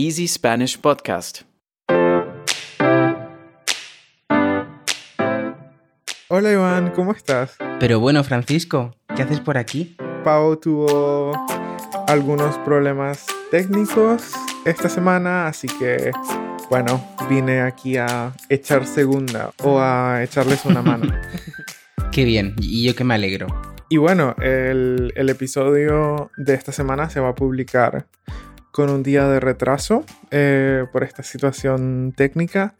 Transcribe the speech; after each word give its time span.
Easy 0.00 0.28
Spanish 0.28 0.78
Podcast. 0.78 1.40
Hola 6.28 6.52
Iván, 6.52 6.92
¿cómo 6.92 7.10
estás? 7.10 7.56
Pero 7.80 7.98
bueno, 7.98 8.22
Francisco, 8.22 8.94
¿qué 9.16 9.22
haces 9.22 9.40
por 9.40 9.58
aquí? 9.58 9.96
Pau 10.22 10.54
tuvo 10.54 11.32
algunos 12.06 12.56
problemas 12.58 13.26
técnicos 13.50 14.34
esta 14.64 14.88
semana, 14.88 15.48
así 15.48 15.66
que 15.66 16.12
bueno, 16.70 17.04
vine 17.28 17.62
aquí 17.62 17.96
a 17.96 18.32
echar 18.48 18.86
segunda 18.86 19.50
o 19.64 19.80
a 19.80 20.22
echarles 20.22 20.64
una 20.64 20.80
mano. 20.80 21.12
Qué 22.12 22.24
bien, 22.24 22.54
y 22.60 22.86
yo 22.86 22.94
que 22.94 23.02
me 23.02 23.14
alegro. 23.14 23.48
Y 23.88 23.96
bueno, 23.96 24.36
el, 24.40 25.12
el, 25.16 25.28
episodio 25.28 26.30
de 26.36 26.54
esta 26.54 26.70
semana 26.70 27.10
se 27.10 27.18
va 27.18 27.30
a 27.30 27.34
publicar 27.34 28.06
con 28.78 28.90
un 28.90 29.02
día 29.02 29.26
de 29.26 29.40
retraso 29.40 30.04
eh, 30.30 30.84
por 30.92 31.02
esta 31.02 31.24
situación 31.24 32.14
técnica. 32.16 32.76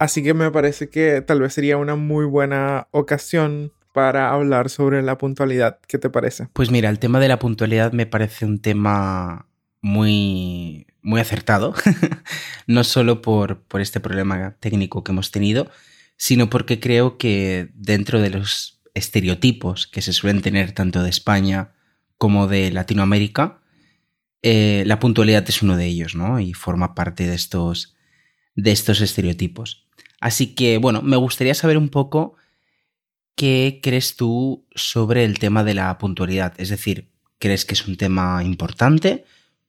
Así 0.00 0.20
que 0.20 0.34
me 0.34 0.50
parece 0.50 0.90
que 0.90 1.20
tal 1.20 1.40
vez 1.40 1.54
sería 1.54 1.76
una 1.76 1.94
muy 1.94 2.24
buena 2.24 2.88
ocasión 2.90 3.72
para 3.92 4.30
hablar 4.30 4.68
sobre 4.68 5.00
la 5.00 5.16
puntualidad. 5.16 5.78
¿Qué 5.86 5.96
te 5.96 6.10
parece? 6.10 6.48
Pues 6.54 6.72
mira, 6.72 6.88
el 6.88 6.98
tema 6.98 7.20
de 7.20 7.28
la 7.28 7.38
puntualidad 7.38 7.92
me 7.92 8.04
parece 8.04 8.46
un 8.46 8.58
tema 8.58 9.46
muy, 9.80 10.88
muy 11.02 11.20
acertado, 11.20 11.72
no 12.66 12.82
solo 12.82 13.22
por, 13.22 13.60
por 13.60 13.80
este 13.80 14.00
problema 14.00 14.56
técnico 14.58 15.04
que 15.04 15.12
hemos 15.12 15.30
tenido, 15.30 15.70
sino 16.16 16.50
porque 16.50 16.80
creo 16.80 17.16
que 17.16 17.70
dentro 17.74 18.20
de 18.20 18.30
los 18.30 18.80
estereotipos 18.94 19.86
que 19.86 20.02
se 20.02 20.12
suelen 20.12 20.42
tener 20.42 20.72
tanto 20.72 21.04
de 21.04 21.10
España 21.10 21.74
como 22.16 22.48
de 22.48 22.72
Latinoamérica, 22.72 23.57
eh, 24.42 24.84
la 24.86 24.98
puntualidad 24.98 25.44
es 25.48 25.62
uno 25.62 25.76
de 25.76 25.86
ellos, 25.86 26.14
¿no? 26.14 26.40
Y 26.40 26.54
forma 26.54 26.94
parte 26.94 27.26
de 27.26 27.34
estos, 27.34 27.96
de 28.54 28.72
estos 28.72 29.00
estereotipos. 29.00 29.86
Así 30.20 30.54
que, 30.54 30.78
bueno, 30.78 31.02
me 31.02 31.16
gustaría 31.16 31.54
saber 31.54 31.78
un 31.78 31.88
poco 31.88 32.36
qué 33.34 33.80
crees 33.82 34.16
tú 34.16 34.66
sobre 34.74 35.24
el 35.24 35.38
tema 35.38 35.64
de 35.64 35.74
la 35.74 35.96
puntualidad. 35.98 36.54
Es 36.58 36.70
decir, 36.70 37.10
¿crees 37.38 37.64
que 37.64 37.74
es 37.74 37.86
un 37.86 37.96
tema 37.96 38.42
importante 38.42 39.24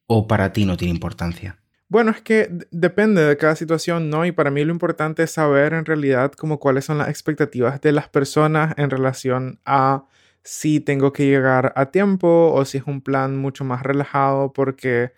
o 0.08 0.28
para 0.28 0.54
ti 0.54 0.66
no 0.66 0.78
tiene 0.78 0.94
importancia? 0.94 1.60
Bueno, 1.88 2.12
es 2.12 2.22
que 2.22 2.50
depende 2.70 3.24
de 3.24 3.38
cada 3.38 3.56
situación, 3.56 4.12
¿no? 4.12 4.26
Y 4.26 4.32
para 4.32 4.52
mí 4.52 4.64
lo 4.64 4.72
importante 4.72 5.24
es 5.24 5.32
saber 5.32 5.74
en 5.74 5.86
realidad 5.86 6.32
como 6.34 6.60
cuáles 6.60 6.86
son 6.86 7.00
las 7.00 7.10
expectativas 7.10 7.82
de 7.82 7.92
las 7.92 8.08
personas 8.08 8.76
en 8.78 8.92
relación 8.92 9.60
a 9.66 10.06
si 10.44 10.80
tengo 10.80 11.14
que 11.14 11.26
llegar 11.28 11.74
a 11.76 11.88
tiempo 11.92 12.52
o 12.54 12.66
si 12.66 12.78
es 12.80 12.86
un 12.88 13.02
plan 13.02 13.38
mucho 13.38 13.64
más 13.64 13.84
relajado 13.84 14.54
porque, 14.54 15.14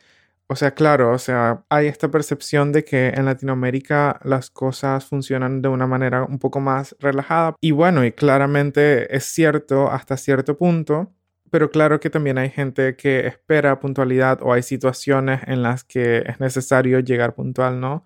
o 0.47 0.55
sea, 0.55 0.71
claro, 0.75 1.11
o 1.11 1.17
sea, 1.19 1.63
hay 1.69 1.87
esta 1.87 2.09
percepción 2.11 2.71
de 2.71 2.83
que 2.83 3.09
en 3.09 3.25
Latinoamérica 3.25 4.19
las 4.23 4.49
cosas 4.49 5.05
funcionan 5.05 5.61
de 5.61 5.69
una 5.69 5.87
manera 5.87 6.23
un 6.23 6.39
poco 6.39 6.59
más 6.59 6.95
relajada 6.99 7.55
y 7.61 7.71
bueno, 7.71 8.05
y 8.05 8.11
claramente 8.11 9.15
es 9.15 9.25
cierto 9.25 9.89
hasta 9.91 10.17
cierto 10.17 10.57
punto 10.57 11.11
pero 11.51 11.69
claro 11.69 11.99
que 11.99 12.09
también 12.09 12.37
hay 12.37 12.49
gente 12.49 12.95
que 12.95 13.27
espera 13.27 13.79
puntualidad 13.79 14.39
o 14.41 14.53
hay 14.53 14.63
situaciones 14.63 15.41
en 15.47 15.61
las 15.61 15.83
que 15.83 16.23
es 16.25 16.39
necesario 16.39 17.01
llegar 17.01 17.35
puntual, 17.35 17.79
¿no? 17.81 18.05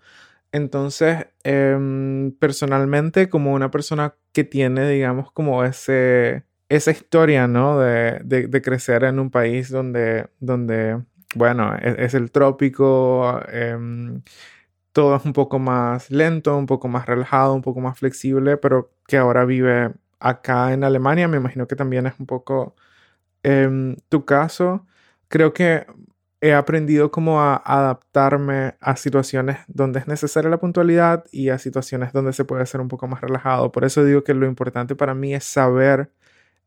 Entonces, 0.51 1.27
em, 1.43 2.31
personalmente, 2.39 3.29
como 3.29 3.53
una 3.53 3.71
persona 3.71 4.15
que 4.33 4.43
tiene, 4.43 4.89
digamos, 4.89 5.31
como 5.31 5.63
ese, 5.63 6.43
esa 6.69 6.91
historia, 6.91 7.47
¿no? 7.47 7.79
De, 7.79 8.19
de, 8.23 8.61
crecer 8.61 9.03
en 9.03 9.19
un 9.19 9.29
país 9.31 9.69
donde, 9.69 10.27
donde 10.39 11.01
bueno, 11.35 11.75
e, 11.75 12.05
es, 12.05 12.13
el 12.13 12.31
trópico, 12.31 13.39
em, 13.49 14.21
todo 14.93 15.15
es 15.17 15.25
un 15.25 15.33
poco 15.33 15.59
más 15.59 16.11
lento, 16.11 16.57
un 16.57 16.65
poco 16.67 16.87
más 16.87 17.05
relajado, 17.05 17.53
un 17.53 17.61
poco 17.61 17.81
más 17.81 17.99
flexible, 17.99 18.57
pero 18.57 18.91
que 19.07 19.17
ahora 19.17 19.45
vive 19.45 19.91
acá 20.19 20.73
en 20.73 20.83
Alemania, 20.83 21.27
me 21.27 21.37
imagino 21.37 21.67
que 21.67 21.75
también 21.75 22.07
es 22.07 22.13
un 22.19 22.25
poco 22.25 22.75
en 23.43 23.97
tu 24.09 24.25
caso, 24.25 24.87
creo 25.29 25.53
que 25.53 25.85
he 26.41 26.53
aprendido 26.53 27.11
como 27.11 27.41
adaptarme 27.41 28.75
a 28.79 28.95
situaciones 28.97 29.59
donde 29.67 29.99
es 29.99 30.07
necesaria 30.07 30.49
la 30.49 30.59
puntualidad 30.59 31.25
y 31.31 31.49
a 31.49 31.57
situaciones 31.59 32.13
donde 32.13 32.33
se 32.33 32.45
puede 32.45 32.65
ser 32.65 32.81
un 32.81 32.87
poco 32.87 33.07
más 33.07 33.21
relajado. 33.21 33.71
Por 33.71 33.85
eso 33.85 34.03
digo 34.03 34.23
que 34.23 34.33
lo 34.33 34.45
importante 34.45 34.95
para 34.95 35.15
mí 35.15 35.33
es 35.33 35.43
saber 35.43 36.11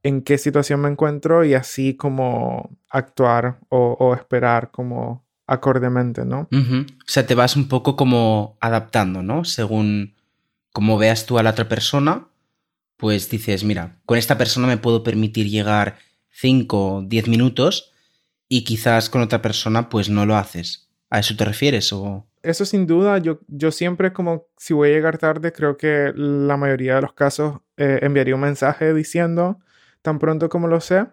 en 0.03 0.23
qué 0.23 0.39
situación 0.39 0.81
me 0.81 0.89
encuentro 0.89 1.45
y 1.45 1.55
así 1.55 1.95
como 1.95 2.71
actuar 2.89 3.59
o, 3.69 4.15
esperar 4.15 4.71
como 4.71 5.27
acordemente, 5.47 6.25
¿no? 6.25 6.49
O 6.53 6.87
sea, 7.07 7.27
te 7.27 7.35
vas 7.35 7.57
un 7.57 7.69
poco 7.69 7.97
como 7.97 8.57
adaptando, 8.61 9.23
¿no? 9.23 9.45
Según 9.45 10.15
como 10.73 10.99
veas 10.99 11.27
tú 11.27 11.39
a 11.39 11.43
la 11.43 11.51
otra 11.51 11.69
persona, 11.69 12.29
pues 12.97 13.31
dices, 13.31 13.65
mira, 13.65 13.99
con 14.05 14.19
esta 14.19 14.39
persona 14.39 14.67
me 14.67 14.77
puedo 14.77 15.03
permitir 15.03 15.49
llegar 15.49 15.99
5 16.31 16.95
o 16.95 17.03
10 17.03 17.29
minutos 17.29 17.93
y 18.49 18.65
quizás 18.65 19.11
con 19.11 19.23
otra 19.23 19.43
persona 19.43 19.89
pues 19.89 20.09
no 20.09 20.27
lo 20.27 20.37
haces. 20.37 20.89
¿A 21.11 21.21
eso 21.21 21.35
te 21.37 21.45
refieres 21.45 21.93
o...? 21.93 22.27
Eso 22.43 22.65
sin 22.65 22.87
duda, 22.87 23.19
yo, 23.19 23.41
yo 23.49 23.73
siempre 23.73 24.13
como 24.13 24.47
si 24.57 24.75
voy 24.75 24.91
a 24.91 24.93
llegar 24.93 25.19
tarde, 25.19 25.53
creo 25.53 25.77
que 25.77 26.13
la 26.15 26.57
mayoría 26.57 26.97
de 26.97 27.03
los 27.03 27.13
casos 27.13 27.61
eh, 27.77 27.99
enviaría 28.03 28.35
un 28.35 28.43
mensaje 28.43 28.95
diciendo 28.95 29.59
tan 30.03 30.19
pronto 30.19 30.49
como 30.49 30.69
lo 30.69 30.81
sé. 30.81 31.07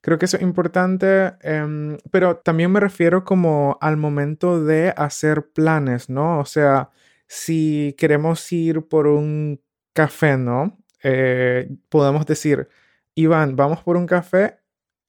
Creo 0.00 0.18
que 0.18 0.24
eso 0.26 0.36
es 0.36 0.42
importante, 0.42 1.34
em, 1.42 1.98
pero 2.10 2.36
también 2.38 2.72
me 2.72 2.80
refiero 2.80 3.24
como 3.24 3.78
al 3.80 3.96
momento 3.96 4.64
de 4.64 4.92
hacer 4.96 5.50
planes, 5.52 6.10
¿no? 6.10 6.40
O 6.40 6.44
sea, 6.44 6.90
si 7.28 7.94
queremos 7.98 8.50
ir 8.52 8.82
por 8.88 9.06
un 9.06 9.60
café, 9.92 10.36
¿no? 10.36 10.78
Eh, 11.02 11.70
podemos 11.88 12.26
decir, 12.26 12.68
Iván, 13.14 13.56
vamos 13.56 13.82
por 13.82 13.96
un 13.96 14.06
café 14.06 14.58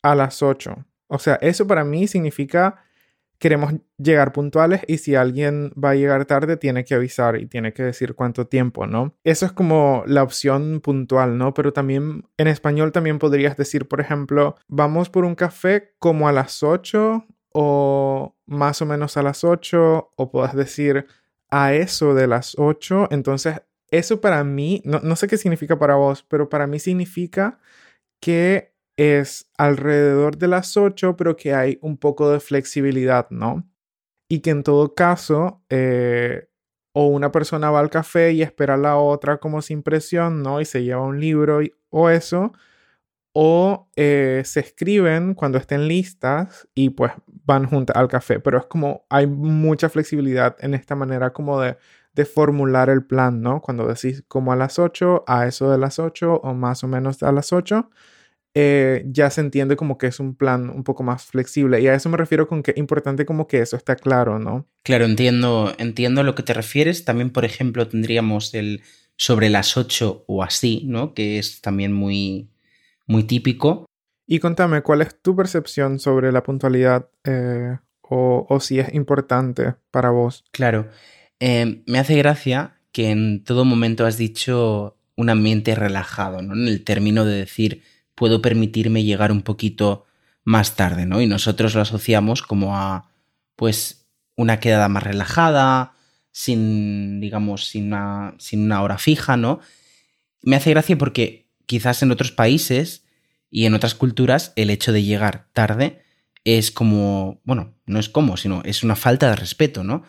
a 0.03 0.15
las 0.15 0.41
8. 0.43 0.85
O 1.07 1.19
sea, 1.19 1.35
eso 1.41 1.67
para 1.67 1.83
mí 1.83 2.07
significa 2.07 2.83
queremos 3.39 3.73
llegar 3.97 4.31
puntuales 4.31 4.81
y 4.87 4.97
si 4.99 5.15
alguien 5.15 5.71
va 5.71 5.91
a 5.91 5.95
llegar 5.95 6.25
tarde 6.25 6.57
tiene 6.57 6.85
que 6.85 6.95
avisar 6.95 7.37
y 7.37 7.45
tiene 7.45 7.73
que 7.73 7.83
decir 7.83 8.15
cuánto 8.15 8.47
tiempo, 8.47 8.87
¿no? 8.87 9.15
Eso 9.23 9.45
es 9.45 9.51
como 9.51 10.03
la 10.07 10.23
opción 10.23 10.79
puntual, 10.81 11.37
¿no? 11.37 11.53
Pero 11.53 11.73
también 11.73 12.25
en 12.37 12.47
español 12.47 12.91
también 12.91 13.19
podrías 13.19 13.57
decir, 13.57 13.87
por 13.87 13.99
ejemplo, 13.99 14.55
vamos 14.67 15.09
por 15.09 15.25
un 15.25 15.35
café 15.35 15.93
como 15.99 16.27
a 16.27 16.31
las 16.31 16.63
8 16.63 17.25
o 17.53 18.35
más 18.45 18.81
o 18.81 18.85
menos 18.85 19.17
a 19.17 19.23
las 19.23 19.43
8 19.43 20.11
o 20.15 20.31
puedas 20.31 20.55
decir 20.55 21.05
a 21.49 21.73
eso 21.73 22.13
de 22.15 22.27
las 22.27 22.55
8. 22.57 23.09
Entonces, 23.11 23.61
eso 23.91 24.21
para 24.21 24.43
mí, 24.43 24.81
no, 24.85 24.99
no 25.01 25.15
sé 25.15 25.27
qué 25.27 25.37
significa 25.37 25.77
para 25.77 25.95
vos, 25.95 26.23
pero 26.23 26.49
para 26.49 26.65
mí 26.65 26.79
significa 26.79 27.59
que 28.19 28.72
es 28.97 29.49
alrededor 29.57 30.37
de 30.37 30.47
las 30.47 30.77
8, 30.77 31.15
pero 31.17 31.35
que 31.35 31.53
hay 31.53 31.79
un 31.81 31.97
poco 31.97 32.31
de 32.31 32.39
flexibilidad, 32.39 33.27
¿no? 33.29 33.67
Y 34.29 34.39
que 34.41 34.51
en 34.51 34.63
todo 34.63 34.93
caso, 34.95 35.63
eh, 35.69 36.47
o 36.93 37.07
una 37.07 37.31
persona 37.31 37.71
va 37.71 37.79
al 37.79 37.89
café 37.89 38.33
y 38.33 38.43
espera 38.43 38.75
a 38.75 38.77
la 38.77 38.97
otra 38.97 39.37
como 39.37 39.61
sin 39.61 39.83
presión, 39.83 40.43
¿no? 40.43 40.61
Y 40.61 40.65
se 40.65 40.83
lleva 40.83 41.01
un 41.01 41.19
libro 41.19 41.59
o 41.89 42.09
eso, 42.09 42.53
o 43.33 43.89
eh, 43.95 44.43
se 44.45 44.59
escriben 44.59 45.33
cuando 45.33 45.57
estén 45.57 45.87
listas 45.87 46.67
y 46.75 46.91
pues 46.91 47.13
van 47.27 47.65
juntas 47.65 47.95
al 47.97 48.07
café, 48.07 48.39
pero 48.39 48.59
es 48.59 48.65
como 48.65 49.05
hay 49.09 49.27
mucha 49.27 49.89
flexibilidad 49.89 50.55
en 50.59 50.75
esta 50.75 50.95
manera 50.95 51.33
como 51.33 51.59
de, 51.59 51.77
de 52.13 52.25
formular 52.25 52.89
el 52.89 53.05
plan, 53.05 53.41
¿no? 53.41 53.61
Cuando 53.61 53.87
decís 53.87 54.23
como 54.27 54.53
a 54.53 54.55
las 54.55 54.77
8, 54.79 55.23
a 55.27 55.47
eso 55.47 55.71
de 55.71 55.79
las 55.79 55.99
8 55.99 56.41
o 56.43 56.53
más 56.53 56.83
o 56.83 56.87
menos 56.87 57.23
a 57.23 57.31
las 57.31 57.53
8 57.53 57.89
eh, 58.55 59.03
ya 59.07 59.29
se 59.29 59.41
entiende 59.41 59.75
como 59.75 59.97
que 59.97 60.07
es 60.07 60.19
un 60.19 60.35
plan 60.35 60.69
un 60.69 60.83
poco 60.83 61.03
más 61.03 61.25
flexible. 61.25 61.81
Y 61.81 61.87
a 61.87 61.95
eso 61.95 62.09
me 62.09 62.17
refiero 62.17 62.47
con 62.47 62.61
que 62.61 62.71
es 62.71 62.77
importante 62.77 63.25
como 63.25 63.47
que 63.47 63.59
eso 63.59 63.75
está 63.75 63.95
claro, 63.95 64.39
¿no? 64.39 64.67
Claro, 64.83 65.05
entiendo, 65.05 65.73
entiendo 65.77 66.21
a 66.21 66.23
lo 66.23 66.35
que 66.35 66.43
te 66.43 66.53
refieres. 66.53 67.05
También, 67.05 67.31
por 67.31 67.45
ejemplo, 67.45 67.87
tendríamos 67.87 68.53
el 68.53 68.83
sobre 69.15 69.49
las 69.49 69.77
8 69.77 70.25
o 70.27 70.43
así, 70.43 70.83
¿no? 70.85 71.13
Que 71.13 71.39
es 71.39 71.61
también 71.61 71.93
muy, 71.93 72.49
muy 73.07 73.23
típico. 73.23 73.85
Y 74.27 74.39
contame, 74.39 74.81
¿cuál 74.81 75.01
es 75.01 75.21
tu 75.21 75.35
percepción 75.35 75.99
sobre 75.99 76.31
la 76.31 76.43
puntualidad 76.43 77.09
eh, 77.23 77.77
o, 78.01 78.45
o, 78.47 78.59
si 78.59 78.79
es 78.79 78.93
importante 78.93 79.75
para 79.91 80.11
vos? 80.11 80.45
Claro, 80.51 80.87
eh, 81.39 81.83
me 81.87 81.99
hace 81.99 82.15
gracia 82.15 82.77
que 82.91 83.09
en 83.09 83.43
todo 83.43 83.65
momento 83.65 84.05
has 84.05 84.17
dicho 84.17 84.97
un 85.15 85.29
ambiente 85.29 85.75
relajado, 85.75 86.41
¿no? 86.41 86.53
En 86.53 86.67
el 86.67 86.83
término 86.83 87.25
de 87.25 87.35
decir 87.35 87.81
puedo 88.15 88.41
permitirme 88.41 89.03
llegar 89.03 89.31
un 89.31 89.41
poquito 89.41 90.05
más 90.43 90.75
tarde, 90.75 91.05
¿no? 91.05 91.21
Y 91.21 91.27
nosotros 91.27 91.75
lo 91.75 91.81
asociamos 91.81 92.41
como 92.41 92.77
a, 92.77 93.09
pues, 93.55 94.07
una 94.35 94.59
quedada 94.59 94.89
más 94.89 95.03
relajada, 95.03 95.93
sin, 96.31 97.19
digamos, 97.19 97.67
sin 97.67 97.87
una, 97.87 98.35
sin 98.39 98.63
una 98.63 98.81
hora 98.81 98.97
fija, 98.97 99.37
¿no? 99.37 99.59
Me 100.41 100.55
hace 100.55 100.71
gracia 100.71 100.97
porque 100.97 101.49
quizás 101.65 102.01
en 102.03 102.11
otros 102.11 102.31
países 102.31 103.05
y 103.49 103.65
en 103.65 103.73
otras 103.73 103.95
culturas 103.95 104.51
el 104.55 104.69
hecho 104.69 104.91
de 104.91 105.03
llegar 105.03 105.47
tarde 105.53 106.01
es 106.43 106.71
como, 106.71 107.39
bueno, 107.45 107.75
no 107.85 107.99
es 107.99 108.09
como, 108.09 108.35
sino 108.35 108.61
es 108.65 108.83
una 108.83 108.95
falta 108.95 109.29
de 109.29 109.35
respeto, 109.35 109.83
¿no? 109.83 110.03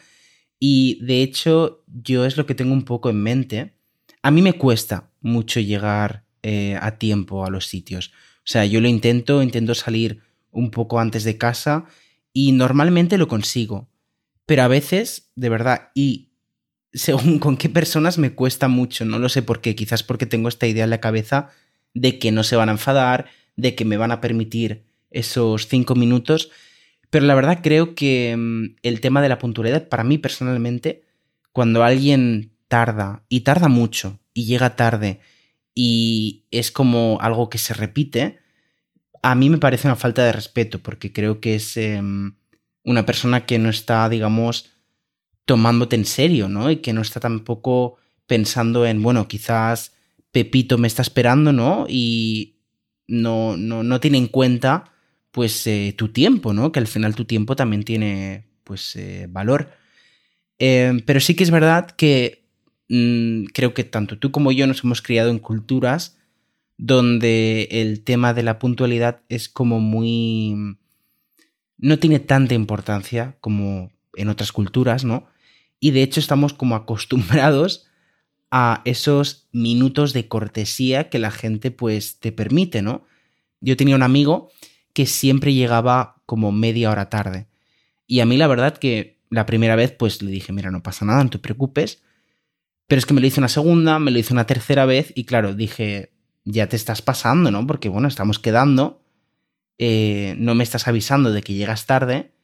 Y 0.59 0.99
de 1.05 1.23
hecho, 1.23 1.85
yo 1.87 2.25
es 2.25 2.37
lo 2.37 2.47
que 2.47 2.55
tengo 2.55 2.73
un 2.73 2.85
poco 2.85 3.11
en 3.11 3.23
mente. 3.23 3.75
A 4.23 4.31
mí 4.31 4.43
me 4.43 4.55
cuesta 4.55 5.11
mucho 5.21 5.61
llegar 5.61 6.24
eh, 6.47 6.79
a 6.79 6.99
tiempo 6.99 7.47
a 7.47 7.51
los 7.51 7.67
sitios. 7.67 8.13
O 8.41 8.47
sea, 8.47 8.67
yo 8.67 8.83
lo 8.83 8.89
intento, 8.89 9.43
intento 9.43 9.75
salir 9.75 10.21
un 10.51 10.71
poco 10.71 11.01
antes 11.01 11.25
de 11.25 11.39
casa 11.39 11.87
y 12.35 12.53
normalmente 12.53 13.17
lo 13.17 13.29
consigo. 13.29 13.89
Pero 14.45 14.63
a 14.63 14.69
veces, 14.69 15.33
de 15.37 15.49
verdad, 15.49 15.89
y 15.95 16.33
según 16.93 17.39
con 17.41 17.57
qué 17.57 17.71
personas 17.71 18.19
me 18.19 18.35
cuesta 18.35 18.69
mucho, 18.69 19.07
no 19.07 19.19
lo 19.19 19.31
sé 19.31 19.41
por 19.41 19.63
qué, 19.63 19.75
quizás 19.75 20.03
porque 20.03 20.27
tengo 20.27 20.51
esta 20.51 20.67
idea 20.67 20.85
en 20.85 20.91
la 20.91 21.01
cabeza 21.01 21.49
de 21.95 22.19
que 22.19 22.31
no 22.31 22.43
se 22.43 22.57
van 22.57 22.69
a 22.69 22.73
enfadar, 22.73 23.25
de 23.57 23.75
que 23.75 23.87
me 23.87 23.97
van 23.97 24.13
a 24.13 24.21
permitir 24.21 24.85
esos 25.11 25.67
cinco 25.67 25.95
minutos, 25.95 26.51
pero 27.09 27.25
la 27.25 27.35
verdad 27.35 27.61
creo 27.63 27.95
que 27.95 28.37
mm, 28.37 28.77
el 28.83 29.01
tema 29.01 29.23
de 29.23 29.31
la 29.31 29.39
puntualidad, 29.39 29.89
para 29.89 30.05
mí 30.05 30.19
personalmente, 30.19 31.05
cuando 31.53 31.85
alguien 31.85 32.53
tarda, 32.69 33.25
y 33.31 33.41
tarda 33.41 33.69
mucho, 33.69 34.21
y 34.35 34.45
llega 34.45 34.77
tarde, 34.77 35.21
y 35.75 36.47
es 36.51 36.71
como 36.71 37.19
algo 37.21 37.51
que 37.51 37.59
se 37.59 37.75
repite, 37.75 38.39
a 39.23 39.35
mí 39.35 39.51
me 39.51 39.59
parece 39.59 39.89
una 39.89 39.97
falta 39.97 40.25
de 40.25 40.33
respeto, 40.33 40.81
porque 40.81 41.13
creo 41.13 41.41
que 41.41 41.57
es 41.57 41.77
em, 41.77 42.37
una 42.85 43.07
persona 43.07 43.47
que 43.47 43.59
no 43.59 43.71
está, 43.71 44.09
digamos, 44.09 44.71
tomándote 45.47 45.97
en 45.97 46.05
serio, 46.05 46.49
¿no? 46.49 46.71
Y 46.71 46.77
que 46.77 46.93
no 46.93 47.03
está 47.03 47.21
tampoco 47.21 47.97
pensando 48.27 48.87
en, 48.87 49.03
bueno, 49.03 49.27
quizás 49.27 49.95
Pepito 50.31 50.79
me 50.79 50.89
está 50.89 51.03
esperando, 51.03 51.53
¿no? 51.53 51.87
Y 51.89 52.59
no, 53.07 53.57
no, 53.57 53.83
no 53.83 54.01
tiene 54.01 54.19
en 54.19 54.29
cuenta, 54.29 54.93
pues, 55.31 55.67
eh, 55.67 55.95
tu 55.97 56.09
tiempo, 56.09 56.53
¿no? 56.53 56.71
Que 56.73 56.81
al 56.81 56.87
final 56.87 57.15
tu 57.15 57.25
tiempo 57.25 57.57
también 57.57 57.83
tiene, 57.83 58.47
pues, 58.63 58.95
eh, 58.97 59.27
valor. 59.29 59.71
Em, 60.59 61.01
pero 61.01 61.21
sí 61.21 61.35
que 61.35 61.45
es 61.45 61.51
verdad 61.51 61.91
que 61.91 62.44
mm, 62.95 63.47
creo 63.53 63.75
que 63.75 63.85
tanto 63.85 64.19
tú 64.19 64.31
como 64.31 64.53
yo 64.53 64.67
nos 64.67 64.85
hemos 64.85 65.03
criado 65.03 65.31
en 65.31 65.39
culturas 65.39 66.19
donde 66.77 67.69
el 67.71 68.03
tema 68.03 68.35
de 68.35 68.43
la 68.43 68.59
puntualidad 68.59 69.23
es 69.29 69.49
como 69.49 69.81
muy... 69.81 70.77
no 71.79 71.99
tiene 71.99 72.21
tanta 72.21 72.55
importancia 72.55 73.37
como 73.41 73.93
en 74.17 74.29
otras 74.29 74.53
culturas, 74.53 75.05
¿no? 75.05 75.27
Y 75.81 75.91
de 75.91 76.03
hecho 76.03 76.21
estamos 76.21 76.53
como 76.53 76.75
acostumbrados 76.75 77.87
a 78.51 78.83
esos 78.85 79.49
minutos 79.53 80.13
de 80.13 80.29
cortesía 80.29 81.11
que 81.11 81.19
la 81.19 81.31
gente 81.31 81.71
pues 81.71 82.21
te 82.21 82.33
permite, 82.33 82.83
¿no? 82.83 83.05
Yo 83.61 83.77
tenía 83.77 83.97
un 83.97 84.03
amigo 84.03 84.51
que 84.93 85.07
siempre 85.07 85.55
llegaba 85.55 86.23
como 86.27 86.53
media 86.53 86.91
hora 86.91 87.11
tarde. 87.11 87.49
Y 88.07 88.21
a 88.21 88.27
mí 88.27 88.37
la 88.37 88.47
verdad 88.47 88.77
que 88.79 89.19
la 89.31 89.47
primera 89.47 89.77
vez 89.77 89.91
pues 89.93 90.23
le 90.23 90.31
dije, 90.31 90.53
mira, 90.53 90.71
no 90.71 90.83
pasa 90.83 91.05
nada, 91.05 91.25
no 91.25 91.31
te 91.31 91.39
preocupes. 91.39 92.03
Pero 92.87 92.99
es 92.99 93.07
que 93.07 93.15
me 93.15 93.21
lo 93.21 93.27
hizo 93.27 93.41
una 93.41 93.49
segunda, 93.49 93.99
me 93.99 94.11
lo 94.11 94.19
hizo 94.19 94.35
una 94.35 94.47
tercera 94.47 94.85
vez 94.85 95.13
y 95.15 95.25
claro, 95.25 95.55
dije, 95.55 96.13
ya 96.45 96.69
te 96.69 96.77
estás 96.77 97.03
pasando, 97.03 97.51
¿no? 97.51 97.67
Porque 97.67 97.89
bueno, 97.89 98.09
estamos 98.09 98.39
quedando, 98.39 99.03
eh, 99.79 100.35
no 100.39 100.55
me 100.55 100.65
estás 100.65 100.87
avisando 100.87 101.33
de 101.33 101.43
que 101.43 101.55
llegas 101.55 101.87
tarde 101.87 102.35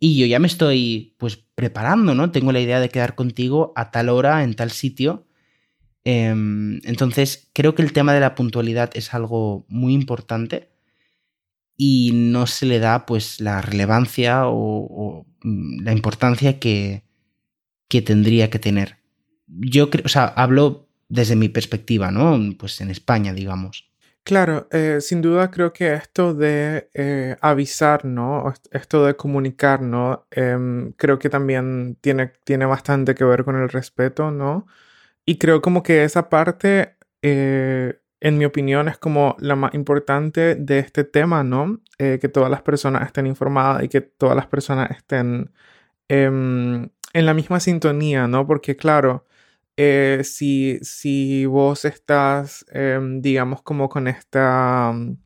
y 0.00 0.18
yo 0.18 0.26
ya 0.26 0.38
me 0.38 0.46
estoy, 0.46 1.14
pues, 1.18 1.36
preparando, 1.36 2.14
¿no? 2.14 2.30
Tengo 2.30 2.52
la 2.52 2.60
idea 2.60 2.80
de 2.80 2.88
quedar 2.88 3.14
contigo 3.14 3.72
a 3.76 3.90
tal 3.90 4.08
hora, 4.10 4.44
en 4.44 4.54
tal 4.54 4.70
sitio. 4.70 5.26
Em, 6.04 6.80
entonces, 6.84 7.50
creo 7.52 7.74
que 7.74 7.82
el 7.82 7.92
tema 7.92 8.14
de 8.14 8.20
la 8.20 8.34
puntualidad 8.34 8.90
es 8.94 9.12
algo 9.14 9.66
muy 9.68 9.94
importante 9.94 10.70
y 11.76 12.12
no 12.14 12.46
se 12.46 12.66
le 12.66 12.78
da, 12.80 13.06
pues, 13.06 13.40
la 13.40 13.60
relevancia 13.62 14.42
o, 14.46 15.26
mm, 15.42 15.80
la 15.82 15.92
importancia 15.92 16.58
que, 16.60 17.04
que 17.88 18.02
tendría 18.02 18.50
que 18.50 18.58
tener. 18.58 18.97
Yo 19.48 19.90
creo, 19.90 20.04
o 20.04 20.08
sea, 20.08 20.26
hablo 20.26 20.88
desde 21.08 21.36
mi 21.36 21.48
perspectiva, 21.48 22.10
¿no? 22.10 22.38
Pues 22.58 22.80
en 22.80 22.90
España, 22.90 23.32
digamos. 23.32 23.88
Claro, 24.28 24.68
eh, 24.72 24.98
sin 25.00 25.22
duda 25.22 25.50
creo 25.50 25.72
que 25.72 25.94
esto 25.94 26.34
de 26.34 26.90
eh, 26.92 27.36
avisar, 27.40 28.04
¿no? 28.04 28.52
Esto 28.72 29.06
de 29.06 29.16
comunicar, 29.16 29.80
¿no? 29.80 30.26
Em, 30.30 30.92
creo 30.98 31.18
que 31.18 31.30
también 31.30 31.96
tiene, 32.02 32.32
tiene 32.44 32.66
bastante 32.66 33.14
que 33.14 33.24
ver 33.24 33.42
con 33.44 33.56
el 33.56 33.70
respeto, 33.70 34.30
¿no? 34.30 34.66
Y 35.26 35.38
creo 35.38 35.62
como 35.62 35.82
que 35.82 36.04
esa 36.04 36.28
parte, 36.28 36.96
eh, 37.22 38.00
en 38.20 38.38
mi 38.38 38.44
opinión, 38.44 38.88
es 38.88 38.98
como 38.98 39.36
la 39.40 39.56
más 39.56 39.74
importante 39.74 40.56
de 40.56 40.78
este 40.80 41.04
tema, 41.04 41.42
¿no? 41.44 41.80
que 41.98 42.28
todas 42.28 42.50
las 42.50 42.62
personas 42.62 43.06
estén 43.06 43.26
informadas 43.26 43.82
y 43.82 43.88
que 43.88 44.00
todas 44.02 44.36
las 44.36 44.46
personas 44.46 44.90
estén 44.92 45.52
em, 46.08 46.90
en 47.12 47.26
la 47.26 47.34
misma 47.34 47.60
sintonía, 47.60 48.28
¿no? 48.28 48.46
Porque 48.46 48.76
claro, 48.76 49.26
eh, 49.78 50.22
si, 50.24 50.80
si, 50.82 51.46
vos 51.46 51.84
estás, 51.84 52.66
em, 52.72 53.22
digamos, 53.22 53.62
como 53.62 53.88
con 53.88 54.08
esta, 54.08 54.92
mm, 54.92 55.16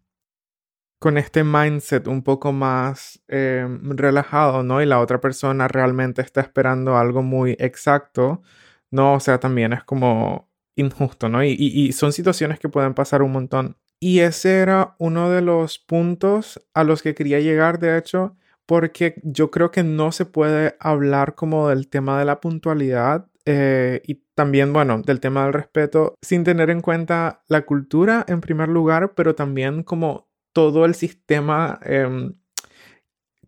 con 0.99 1.19
este 1.19 1.43
mindset 1.45 2.07
un 2.07 2.23
poco 2.23 2.53
más 2.53 3.21
em, 3.29 3.97
relajado, 3.97 4.63
¿no? 4.63 4.83
Y 4.83 4.87
la 4.87 5.01
otra 5.01 5.21
persona 5.21 5.69
realmente 5.69 6.23
está 6.23 6.41
esperando 6.43 6.97
algo 6.97 7.23
muy 7.23 7.57
exacto, 7.59 8.43
¿no? 8.91 9.15
O 9.15 9.21
sea, 9.21 9.41
también 9.41 9.73
es 9.73 9.85
como 9.85 10.51
injusto, 10.77 11.29
¿no? 11.29 11.43
Y, 11.45 11.57
y 11.59 11.93
son 11.93 12.13
situaciones 12.13 12.59
que 12.61 12.69
pueden 12.69 12.95
pasar 12.95 13.23
un 13.23 13.33
montón. 13.33 13.79
Y 14.01 14.21
ese 14.21 14.61
era 14.61 14.97
uno 14.99 15.31
de 15.31 15.43
los 15.43 15.79
puntos 15.79 16.61
a 16.75 16.85
los 16.85 17.03
que 17.03 17.15
quería 17.15 17.41
llegar, 17.41 17.79
de 17.79 17.99
hecho, 17.99 18.37
porque 18.67 19.21
yo 19.25 19.51
creo 19.51 19.71
que 19.71 19.83
no 19.85 20.13
se 20.13 20.27
puede 20.27 20.77
hablar 20.81 21.35
como 21.35 21.69
del 21.69 21.89
tema 21.89 22.19
de 22.19 22.25
la 22.27 22.41
puntualidad 22.41 23.32
eh, 23.45 24.01
y 24.07 24.23
también, 24.35 24.73
bueno, 24.73 25.03
del 25.03 25.21
tema 25.21 25.45
del 25.45 25.53
respeto, 25.53 26.15
sin 26.23 26.45
tener 26.45 26.71
en 26.71 26.81
cuenta 26.81 27.43
la 27.49 27.63
cultura 27.63 28.25
en 28.29 28.41
primer 28.41 28.69
lugar, 28.69 29.15
pero 29.15 29.35
también 29.35 29.83
como 29.83 30.29
todo 30.53 30.85
el 30.85 30.95
sistema 30.95 31.81
em, 31.83 32.35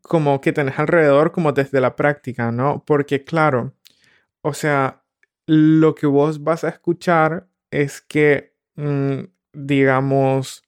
como 0.02 0.40
que 0.40 0.52
tenés 0.52 0.78
alrededor, 0.78 1.32
como 1.32 1.52
desde 1.52 1.80
la 1.80 1.96
práctica, 1.96 2.52
¿no? 2.52 2.84
Porque 2.86 3.24
claro, 3.24 3.74
o 4.42 4.54
sea, 4.54 5.02
lo 5.46 5.94
que 5.94 6.06
vos 6.06 6.42
vas 6.44 6.64
a 6.64 6.70
escuchar 6.70 7.48
es 7.70 8.00
que, 8.02 8.54
mm, 8.76 9.24
digamos, 9.52 10.64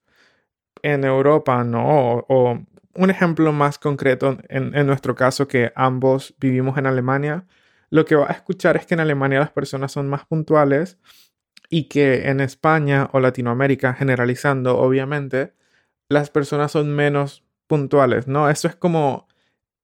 en 0.82 1.04
Europa, 1.04 1.64
¿no? 1.64 2.24
O, 2.28 2.60
un 2.94 3.10
ejemplo 3.10 3.52
más 3.52 3.78
concreto, 3.78 4.38
en, 4.48 4.74
en 4.74 4.86
nuestro 4.86 5.14
caso, 5.14 5.48
que 5.48 5.72
ambos 5.76 6.34
vivimos 6.38 6.78
en 6.78 6.86
Alemania, 6.86 7.46
lo 7.90 8.04
que 8.04 8.16
va 8.16 8.28
a 8.28 8.32
escuchar 8.32 8.76
es 8.76 8.86
que 8.86 8.94
en 8.94 9.00
Alemania 9.00 9.40
las 9.40 9.50
personas 9.50 9.92
son 9.92 10.08
más 10.08 10.26
puntuales 10.26 10.98
y 11.68 11.88
que 11.88 12.28
en 12.28 12.40
España 12.40 13.08
o 13.12 13.20
Latinoamérica, 13.20 13.94
generalizando, 13.94 14.78
obviamente, 14.78 15.54
las 16.08 16.30
personas 16.30 16.72
son 16.72 16.94
menos 16.94 17.44
puntuales, 17.66 18.28
¿no? 18.28 18.48
Eso 18.50 18.68
es 18.68 18.76
como 18.76 19.26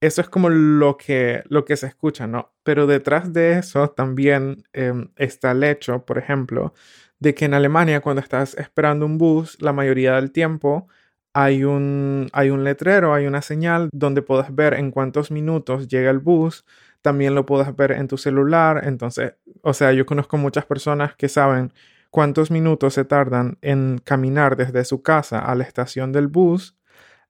eso 0.03 0.21
es 0.21 0.29
como 0.29 0.49
lo 0.51 0.97
que, 0.97 1.45
lo 1.49 1.65
que 1.65 1.77
se 1.77 1.87
escucha, 1.87 2.27
¿no? 2.27 2.53
Pero 2.65 2.89
detrás 2.89 3.33
de 3.33 3.59
eso 3.59 3.91
también 3.91 4.65
em, 4.73 5.11
está 5.17 5.53
el 5.53 5.63
hecho, 5.63 6.05
por 6.05 6.19
ejemplo, 6.19 6.75
de 7.21 7.35
que 7.37 7.45
en 7.45 7.55
Alemania 7.55 8.01
cuando 8.01 8.21
estás 8.21 8.55
esperando 8.55 9.07
un 9.07 9.17
bus, 9.17 9.63
la 9.63 9.73
mayoría 9.73 10.17
del 10.17 10.33
tiempo 10.33 10.89
hay 11.35 11.63
un, 11.63 12.29
hay 12.33 12.51
un 12.51 12.65
letrero, 12.65 13.15
hay 13.15 13.27
una 13.27 13.43
señal 13.43 13.91
donde 13.93 14.23
puedes 14.23 14.53
ver 14.55 14.75
en 14.75 14.91
cuántos 14.91 15.31
minutos 15.31 15.87
llega 15.87 16.11
el 16.11 16.19
bus, 16.19 16.65
también 17.03 17.35
lo 17.35 17.45
puedes 17.45 17.75
ver 17.77 17.93
en 17.93 18.09
tu 18.09 18.17
celular. 18.17 18.83
Entonces, 18.85 19.35
o 19.63 19.75
sea, 19.75 19.93
yo 19.93 20.07
conozco 20.07 20.39
muchas 20.39 20.65
personas 20.65 21.15
que 21.17 21.29
saben 21.29 21.73
cuántos 22.11 22.51
minutos 22.51 22.95
se 22.95 23.05
tardan 23.05 23.59
en 23.63 24.01
caminar 24.05 24.57
desde 24.57 24.85
su 24.85 25.03
casa 25.03 25.41
a 25.41 25.55
la 25.55 25.65
estación 25.65 26.13
del 26.13 26.29
bus. 26.29 26.77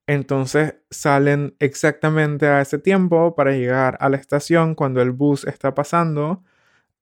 Entonces 0.07 0.75
salen 0.91 1.55
exactamente 1.59 2.47
a 2.47 2.61
ese 2.61 2.79
tiempo 2.79 3.35
para 3.35 3.53
llegar 3.53 3.97
a 4.01 4.09
la 4.09 4.17
estación 4.17 4.75
cuando 4.75 5.01
el 5.01 5.13
bus 5.13 5.45
está 5.45 5.75
pasando 5.75 6.43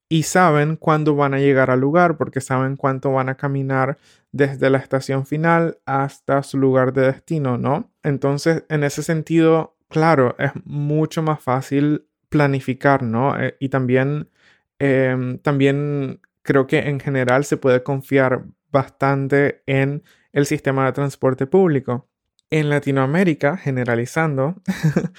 y 0.09 0.25
saben 0.25 0.77
cuándo 0.77 1.15
van 1.15 1.35
a 1.35 1.39
llegar 1.39 1.71
al 1.71 1.81
lugar 1.81 2.17
porque 2.19 2.41
saben 2.41 2.77
cuánto 2.77 3.13
van 3.13 3.29
a 3.31 3.37
caminar 3.37 3.97
desde 4.33 4.69
la 4.69 4.79
estación 4.79 5.25
final 5.25 5.79
hasta 5.87 6.43
su 6.43 6.59
lugar 6.59 6.93
de 6.93 7.07
destino, 7.07 7.57
¿no? 7.57 7.91
Entonces, 8.03 8.65
en 8.69 8.85
ese 8.85 9.03
sentido, 9.03 9.77
claro, 9.89 10.37
es 10.39 10.53
mucho 10.65 11.23
más 11.23 11.41
fácil 11.41 12.07
planificar, 12.31 13.03
¿no? 13.03 13.39
Eh, 13.41 13.57
y 13.61 13.69
también, 13.69 14.31
em, 14.79 15.39
también 15.39 16.21
creo 16.43 16.67
que 16.67 16.79
en 16.79 17.01
general 17.01 17.45
se 17.45 17.59
puede 17.59 17.83
confiar 17.83 18.45
bastante 18.73 19.63
en 19.67 20.03
el 20.33 20.47
sistema 20.47 20.87
de 20.87 20.93
transporte 20.93 21.47
público. 21.47 22.09
En 22.51 22.71
Latinoamérica, 22.71 23.57
generalizando, 23.57 24.57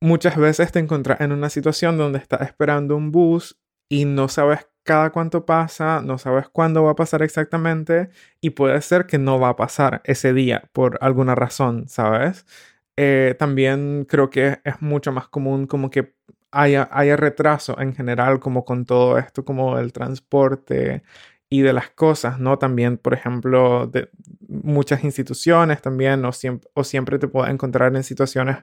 muchas 0.00 0.36
veces 0.36 0.72
te 0.72 0.78
encuentras 0.80 1.20
en 1.20 1.32
una 1.32 1.50
situación 1.50 1.98
donde 1.98 2.18
estás 2.18 2.42
esperando 2.42 2.96
un 2.96 3.12
bus 3.12 3.58
y 3.88 4.04
no 4.06 4.28
sabes 4.28 4.66
cada 4.84 5.10
cuánto 5.10 5.46
pasa, 5.46 6.02
no 6.02 6.18
sabes 6.18 6.48
cuándo 6.48 6.84
va 6.84 6.92
a 6.92 6.96
pasar 6.96 7.22
exactamente 7.22 8.10
y 8.40 8.50
puede 8.50 8.80
ser 8.82 9.06
que 9.06 9.18
no 9.18 9.40
va 9.40 9.50
a 9.50 9.56
pasar 9.56 10.02
ese 10.04 10.32
día 10.34 10.68
por 10.72 10.98
alguna 11.00 11.34
razón, 11.34 11.88
¿sabes? 11.88 12.46
Eh, 12.96 13.34
también 13.38 14.06
creo 14.08 14.30
que 14.30 14.60
es 14.64 14.82
mucho 14.82 15.10
más 15.12 15.28
común 15.28 15.66
como 15.66 15.90
que 15.90 16.14
haya, 16.54 16.88
haya 16.92 17.16
retraso 17.16 17.80
en 17.80 17.94
general, 17.94 18.40
como 18.40 18.64
con 18.64 18.84
todo 18.86 19.18
esto, 19.18 19.44
como 19.44 19.78
el 19.78 19.92
transporte 19.92 21.02
y 21.48 21.62
de 21.62 21.72
las 21.72 21.90
cosas, 21.90 22.38
¿no? 22.40 22.58
También, 22.58 22.98
por 22.98 23.14
ejemplo, 23.14 23.86
de 23.86 24.10
muchas 24.48 25.04
instituciones 25.04 25.82
también, 25.82 26.24
o 26.24 26.32
siempre, 26.32 26.68
o 26.74 26.84
siempre 26.84 27.18
te 27.18 27.28
puedes 27.28 27.52
encontrar 27.52 27.94
en 27.94 28.02
situaciones 28.02 28.58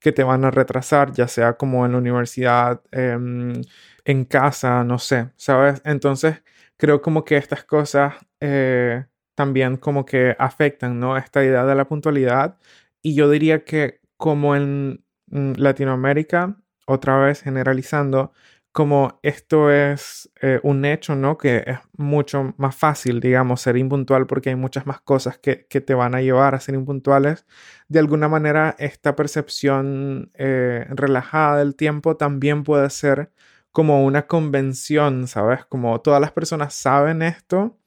que 0.00 0.12
te 0.12 0.22
van 0.22 0.44
a 0.44 0.50
retrasar, 0.50 1.12
ya 1.12 1.28
sea 1.28 1.54
como 1.54 1.86
en 1.86 1.92
la 1.92 1.98
universidad, 1.98 2.82
em, 2.92 3.62
en 4.04 4.24
casa, 4.24 4.84
no 4.84 4.98
sé, 4.98 5.30
¿sabes? 5.36 5.80
Entonces, 5.84 6.42
creo 6.76 7.02
como 7.02 7.24
que 7.24 7.36
estas 7.36 7.64
cosas 7.64 8.14
eh, 8.40 9.04
también 9.34 9.76
como 9.76 10.04
que 10.04 10.36
afectan, 10.38 11.00
¿no? 11.00 11.16
Esta 11.16 11.44
idea 11.44 11.64
de 11.64 11.74
la 11.74 11.86
puntualidad. 11.88 12.58
Y 13.02 13.14
yo 13.14 13.30
diría 13.30 13.64
que 13.64 14.00
como 14.16 14.56
en 14.56 15.04
mm, 15.28 15.52
Latinoamérica, 15.56 16.56
otra 16.86 17.18
vez 17.18 17.42
generalizando, 17.42 18.32
como 18.72 19.20
esto 19.22 19.70
es 19.70 20.30
eh, 20.42 20.60
un 20.62 20.84
hecho, 20.84 21.14
¿no? 21.16 21.38
Que 21.38 21.64
es 21.66 21.78
mucho 21.96 22.54
más 22.58 22.76
fácil, 22.76 23.20
digamos, 23.20 23.62
ser 23.62 23.76
impuntual 23.78 24.26
porque 24.26 24.50
hay 24.50 24.56
muchas 24.56 24.86
más 24.86 25.00
cosas 25.00 25.38
que, 25.38 25.56
te 25.56 25.94
van 25.94 26.14
a 26.14 26.20
llevar 26.20 26.54
a 26.54 26.60
ser 26.60 26.74
impuntuales. 26.74 27.46
De 27.88 27.98
alguna 28.00 28.28
manera, 28.28 28.76
esta 28.78 29.16
percepción 29.16 30.30
eh, 30.34 30.86
relajada 30.90 31.58
del 31.58 31.74
tiempo 31.74 32.16
también 32.18 32.64
puede 32.64 32.90
ser 32.90 33.32
como 33.72 34.04
una 34.04 34.26
convención, 34.26 35.26
¿sabes? 35.26 35.64
Como 35.66 36.00
todas 36.02 36.20
las 36.20 36.32
personas 36.32 36.74
saben 36.74 37.22
esto, 37.22 37.78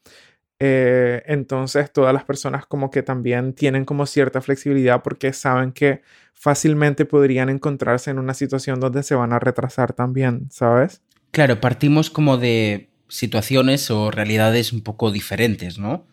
eh, 0.59 1.23
entonces 1.25 1.91
todas 1.93 2.13
las 2.13 2.25
personas 2.25 2.65
como 2.65 2.91
que 2.91 3.01
también 3.01 3.53
tienen 3.53 3.85
como 3.85 4.05
cierta 4.05 4.41
flexibilidad 4.41 5.01
porque 5.01 5.31
saben 5.31 5.71
que 5.71 6.01
fácilmente 6.33 7.05
podrían 7.05 7.49
encontrarse 7.49 8.11
en 8.11 8.19
una 8.19 8.33
situación 8.33 8.79
donde 8.79 9.03
se 9.03 9.15
van 9.15 9.33
a 9.33 9.39
retrasar 9.39 9.93
también, 9.93 10.47
¿sabes? 10.51 11.01
Claro, 11.31 11.61
partimos 11.61 12.09
como 12.09 12.37
de 12.37 12.89
situaciones 13.07 13.89
o 13.89 14.11
realidades 14.11 14.73
un 14.73 14.81
poco 14.81 15.11
diferentes, 15.11 15.79
¿no? 15.79 16.05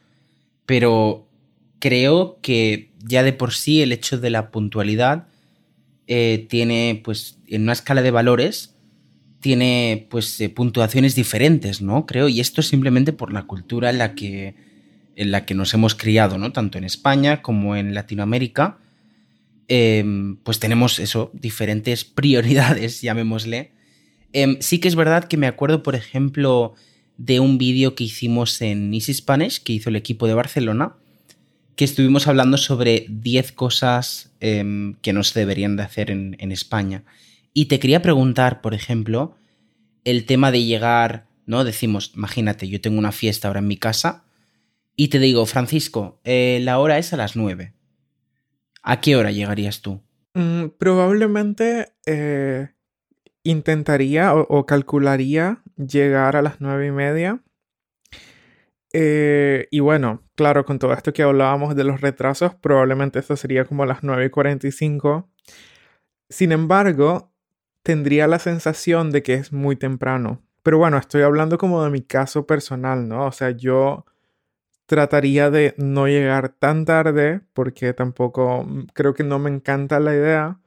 Pero 0.64 1.28
creo 1.78 2.38
que 2.40 2.92
ya 2.98 3.22
de 3.22 3.32
por 3.32 3.52
sí 3.52 3.82
el 3.82 3.92
hecho 3.92 4.18
de 4.18 4.30
la 4.30 4.50
puntualidad 4.50 5.26
eh, 6.06 6.46
tiene, 6.48 7.00
pues, 7.04 7.38
en 7.48 7.62
una 7.62 7.72
escala 7.72 8.02
de 8.02 8.10
valores, 8.12 8.75
tiene 9.46 10.08
pues 10.10 10.40
eh, 10.40 10.48
puntuaciones 10.48 11.14
diferentes, 11.14 11.80
¿no? 11.80 12.04
Creo, 12.04 12.28
y 12.28 12.40
esto 12.40 12.60
es 12.60 12.66
simplemente 12.66 13.12
por 13.12 13.32
la 13.32 13.44
cultura 13.44 13.90
en 13.90 13.98
la 13.98 14.16
que, 14.16 14.56
en 15.14 15.30
la 15.30 15.46
que 15.46 15.54
nos 15.54 15.72
hemos 15.72 15.94
criado, 15.94 16.36
¿no? 16.36 16.50
Tanto 16.50 16.78
en 16.78 16.82
España 16.82 17.42
como 17.42 17.76
en 17.76 17.94
Latinoamérica, 17.94 18.78
em, 19.68 20.34
pues 20.38 20.58
tenemos 20.58 20.98
eso, 20.98 21.30
diferentes 21.32 22.04
prioridades, 22.20 23.02
llamémosle. 23.02 23.70
Em, 24.32 24.56
sí 24.58 24.80
que 24.80 24.88
es 24.88 24.96
verdad 24.96 25.28
que 25.28 25.36
me 25.36 25.46
acuerdo, 25.46 25.84
por 25.84 25.94
ejemplo, 25.94 26.74
de 27.16 27.38
un 27.38 27.56
vídeo 27.56 27.94
que 27.94 28.02
hicimos 28.02 28.60
en 28.62 28.92
Easy 28.92 29.14
Spanish, 29.14 29.62
que 29.62 29.74
hizo 29.74 29.90
el 29.90 29.96
equipo 29.96 30.26
de 30.26 30.34
Barcelona, 30.34 30.96
que 31.76 31.84
estuvimos 31.84 32.26
hablando 32.26 32.56
sobre 32.56 33.06
10 33.08 33.52
cosas 33.52 34.32
em, 34.40 34.96
que 35.02 35.12
no 35.12 35.22
se 35.22 35.38
deberían 35.38 35.76
de 35.76 35.84
hacer 35.84 36.10
en, 36.10 36.34
en 36.40 36.50
España. 36.50 37.04
Y 37.58 37.68
te 37.68 37.78
quería 37.78 38.02
preguntar, 38.02 38.60
por 38.60 38.74
ejemplo, 38.74 39.34
el 40.04 40.26
tema 40.26 40.50
de 40.50 40.64
llegar, 40.64 41.26
¿no? 41.46 41.64
Decimos, 41.64 42.12
imagínate, 42.14 42.68
yo 42.68 42.82
tengo 42.82 42.98
una 42.98 43.12
fiesta 43.12 43.48
ahora 43.48 43.60
en 43.60 43.66
mi 43.66 43.78
casa 43.78 44.26
y 44.94 45.08
te 45.08 45.18
digo, 45.18 45.46
Francisco, 45.46 46.20
eh, 46.24 46.58
la 46.60 46.78
hora 46.78 46.98
es 46.98 47.14
a 47.14 47.16
las 47.16 47.34
nueve. 47.34 47.72
¿A 48.82 49.00
qué 49.00 49.16
hora 49.16 49.30
llegarías 49.30 49.80
tú? 49.80 50.02
Mm, 50.34 50.66
probablemente 50.78 51.94
eh, 52.04 52.74
intentaría 53.42 54.34
o, 54.34 54.66
calcularía 54.66 55.62
llegar 55.78 56.36
a 56.36 56.42
las 56.42 56.60
nueve 56.60 56.88
y 56.88 56.90
media. 56.90 57.42
Eh, 58.92 59.66
y 59.70 59.80
bueno, 59.80 60.24
claro, 60.34 60.66
con 60.66 60.78
todo 60.78 60.92
esto 60.92 61.14
que 61.14 61.22
hablábamos 61.22 61.74
de 61.74 61.84
los 61.84 62.02
retrasos, 62.02 62.54
probablemente 62.54 63.18
esto 63.18 63.34
sería 63.34 63.64
como 63.64 63.84
a 63.84 63.86
las 63.86 64.02
nueve 64.02 64.26
y 64.26 64.28
45. 64.28 65.30
Sin 66.28 66.52
embargo, 66.52 67.32
tendría 67.86 68.26
la 68.26 68.40
sensación 68.40 69.12
de 69.12 69.22
que 69.22 69.34
es 69.34 69.52
muy 69.52 69.76
temprano. 69.76 70.42
Pero 70.64 70.76
bueno, 70.76 70.98
estoy 70.98 71.22
hablando 71.22 71.56
como 71.56 71.84
de 71.84 71.90
mi 71.90 72.02
caso 72.02 72.44
personal, 72.44 73.06
¿no? 73.06 73.26
O 73.26 73.30
sea, 73.30 73.50
yo 73.50 74.04
trataría 74.86 75.50
de 75.50 75.72
no 75.78 76.08
llegar 76.08 76.48
tan 76.48 76.84
tarde 76.84 77.42
porque 77.54 77.92
tampoco 77.92 78.64
mm, 78.64 78.88
creo 78.92 79.14
que 79.14 79.22
no 79.22 79.38
me 79.38 79.50
encanta 79.50 80.00
la 80.00 80.14
idea, 80.16 80.58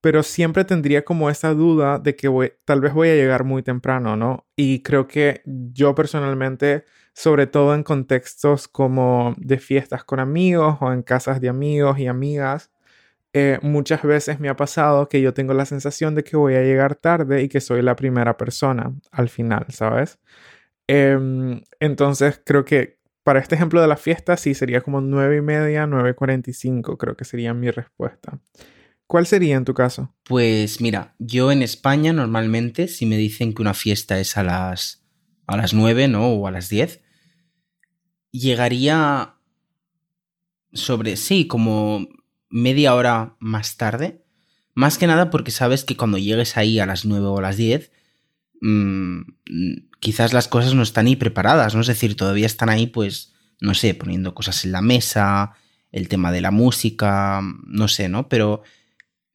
pero 0.00 0.24
siempre 0.24 0.64
tendría 0.64 1.04
como 1.04 1.30
esa 1.30 1.54
duda 1.54 2.00
de 2.00 2.16
que 2.16 2.56
tal 2.64 2.80
vez 2.80 2.92
voy 2.92 3.10
a 3.10 3.14
llegar 3.14 3.44
muy 3.44 3.62
temprano, 3.62 4.16
¿no? 4.16 4.44
Y 4.56 4.82
creo 4.82 5.06
que 5.06 5.42
yo 5.44 5.94
personalmente, 5.94 6.86
sobre 7.12 7.46
todo 7.46 7.76
en 7.76 7.84
contextos 7.84 8.66
como 8.66 9.34
de 9.38 9.58
fiestas 9.58 10.02
con 10.02 10.18
amigos 10.18 10.78
o 10.80 10.92
en 10.92 11.04
casas 11.04 11.40
de 11.40 11.48
amigos 11.48 12.00
y 12.00 12.08
amigas, 12.08 12.72
eh, 13.36 13.58
muchas 13.62 14.04
veces 14.04 14.38
me 14.38 14.48
ha 14.48 14.54
pasado 14.54 15.08
que 15.08 15.20
yo 15.20 15.34
tengo 15.34 15.54
la 15.54 15.66
sensación 15.66 16.14
de 16.14 16.22
que 16.22 16.36
voy 16.36 16.54
a 16.54 16.62
llegar 16.62 16.94
tarde 16.94 17.42
y 17.42 17.48
que 17.48 17.60
soy 17.60 17.82
la 17.82 17.96
primera 17.96 18.36
persona 18.36 18.94
al 19.10 19.28
final, 19.28 19.66
¿sabes? 19.70 20.20
Em, 20.86 21.60
entonces 21.80 22.40
creo 22.44 22.64
que 22.64 23.00
para 23.24 23.40
este 23.40 23.56
ejemplo 23.56 23.80
de 23.80 23.88
la 23.88 23.96
fiesta 23.96 24.36
sí 24.36 24.54
sería 24.54 24.82
como 24.82 25.00
9 25.00 25.38
y 25.38 25.40
media, 25.40 25.84
9.45 25.84 26.96
creo 26.96 27.16
que 27.16 27.24
sería 27.24 27.52
mi 27.54 27.72
respuesta. 27.72 28.38
¿Cuál 29.08 29.26
sería 29.26 29.56
en 29.56 29.64
tu 29.64 29.74
caso? 29.74 30.14
Pues 30.22 30.80
mira, 30.80 31.16
yo 31.18 31.50
en 31.50 31.62
España 31.62 32.12
normalmente 32.12 32.86
si 32.86 33.04
me 33.04 33.16
dicen 33.16 33.52
que 33.52 33.62
una 33.62 33.74
fiesta 33.74 34.20
es 34.20 34.36
a 34.36 34.44
las, 34.44 35.04
a 35.48 35.56
las 35.56 35.74
9, 35.74 36.06
¿no? 36.06 36.28
O 36.28 36.46
a 36.46 36.52
las 36.52 36.68
10, 36.68 37.00
llegaría 38.30 39.34
sobre, 40.72 41.16
sí, 41.16 41.48
como 41.48 42.06
media 42.54 42.94
hora 42.94 43.34
más 43.40 43.76
tarde. 43.76 44.22
Más 44.74 44.96
que 44.96 45.08
nada 45.08 45.28
porque 45.28 45.50
sabes 45.50 45.82
que 45.82 45.96
cuando 45.96 46.18
llegues 46.18 46.56
ahí 46.56 46.78
a 46.78 46.86
las 46.86 47.04
9 47.04 47.26
o 47.26 47.38
a 47.38 47.42
las 47.42 47.56
10, 47.56 47.90
mm, 48.60 49.22
quizás 49.98 50.32
las 50.32 50.46
cosas 50.46 50.72
no 50.74 50.84
están 50.84 51.06
ahí 51.06 51.16
preparadas, 51.16 51.74
¿no? 51.74 51.80
Es 51.80 51.88
decir, 51.88 52.16
todavía 52.16 52.46
están 52.46 52.68
ahí, 52.68 52.86
pues, 52.86 53.34
no 53.60 53.74
sé, 53.74 53.94
poniendo 53.94 54.34
cosas 54.34 54.64
en 54.64 54.70
la 54.70 54.82
mesa, 54.82 55.54
el 55.90 56.08
tema 56.08 56.30
de 56.30 56.42
la 56.42 56.52
música, 56.52 57.40
no 57.66 57.88
sé, 57.88 58.08
¿no? 58.08 58.28
Pero 58.28 58.62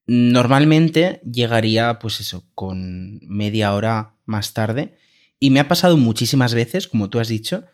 normalmente 0.07 1.21
llegaría, 1.29 1.99
pues 1.99 2.21
eso, 2.21 2.45
con 2.55 3.19
media 3.27 3.73
hora 3.73 4.15
más 4.25 4.53
tarde. 4.53 4.97
Y 5.41 5.49
me 5.49 5.59
ha 5.59 5.67
pasado 5.67 5.97
muchísimas 5.97 6.53
veces, 6.53 6.87
como 6.87 7.09
tú 7.09 7.19
has 7.19 7.27
dicho, 7.27 7.65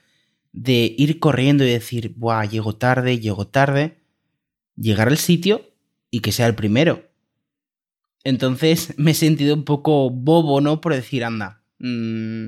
de 0.54 0.96
ir 0.98 1.20
corriendo 1.20 1.64
y 1.64 1.70
decir, 1.70 2.16
Buah, 2.18 2.46
llego 2.46 2.76
tarde, 2.78 3.20
llego 3.20 3.48
tarde 3.48 4.05
llegar 4.76 5.08
al 5.08 5.18
sitio 5.18 5.72
y 6.12 6.22
que 6.22 6.32
sea 6.32 6.48
el 6.48 6.56
primero. 6.56 7.10
Entonces 8.24 8.94
me 8.98 9.12
he 9.12 9.14
sentido 9.14 9.56
un 9.56 9.64
poco 9.64 10.10
bobo, 10.10 10.62
¿no? 10.62 10.82
Por 10.82 10.94
decir, 10.94 11.24
anda, 11.24 11.62
mm, 11.80 12.48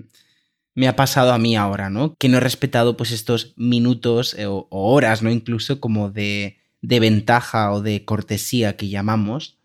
me 0.76 0.88
ha 0.88 0.96
pasado 0.96 1.34
a 1.34 1.38
mí 1.38 1.56
ahora, 1.56 1.90
¿no? 1.90 2.16
Que 2.16 2.30
no 2.30 2.38
he 2.38 2.42
respetado 2.42 2.98
pues 2.98 3.12
estos 3.12 3.54
minutos 3.58 4.36
eh, 4.38 4.46
o, 4.46 4.68
horas, 4.70 5.24
¿no? 5.24 5.32
Incluso 5.32 5.80
como 5.80 6.12
de, 6.12 6.60
de 6.82 7.00
ventaja 7.00 7.72
o 7.72 7.82
de 7.82 8.06
cortesía 8.06 8.78
que 8.78 8.90
llamamos. 8.90 9.58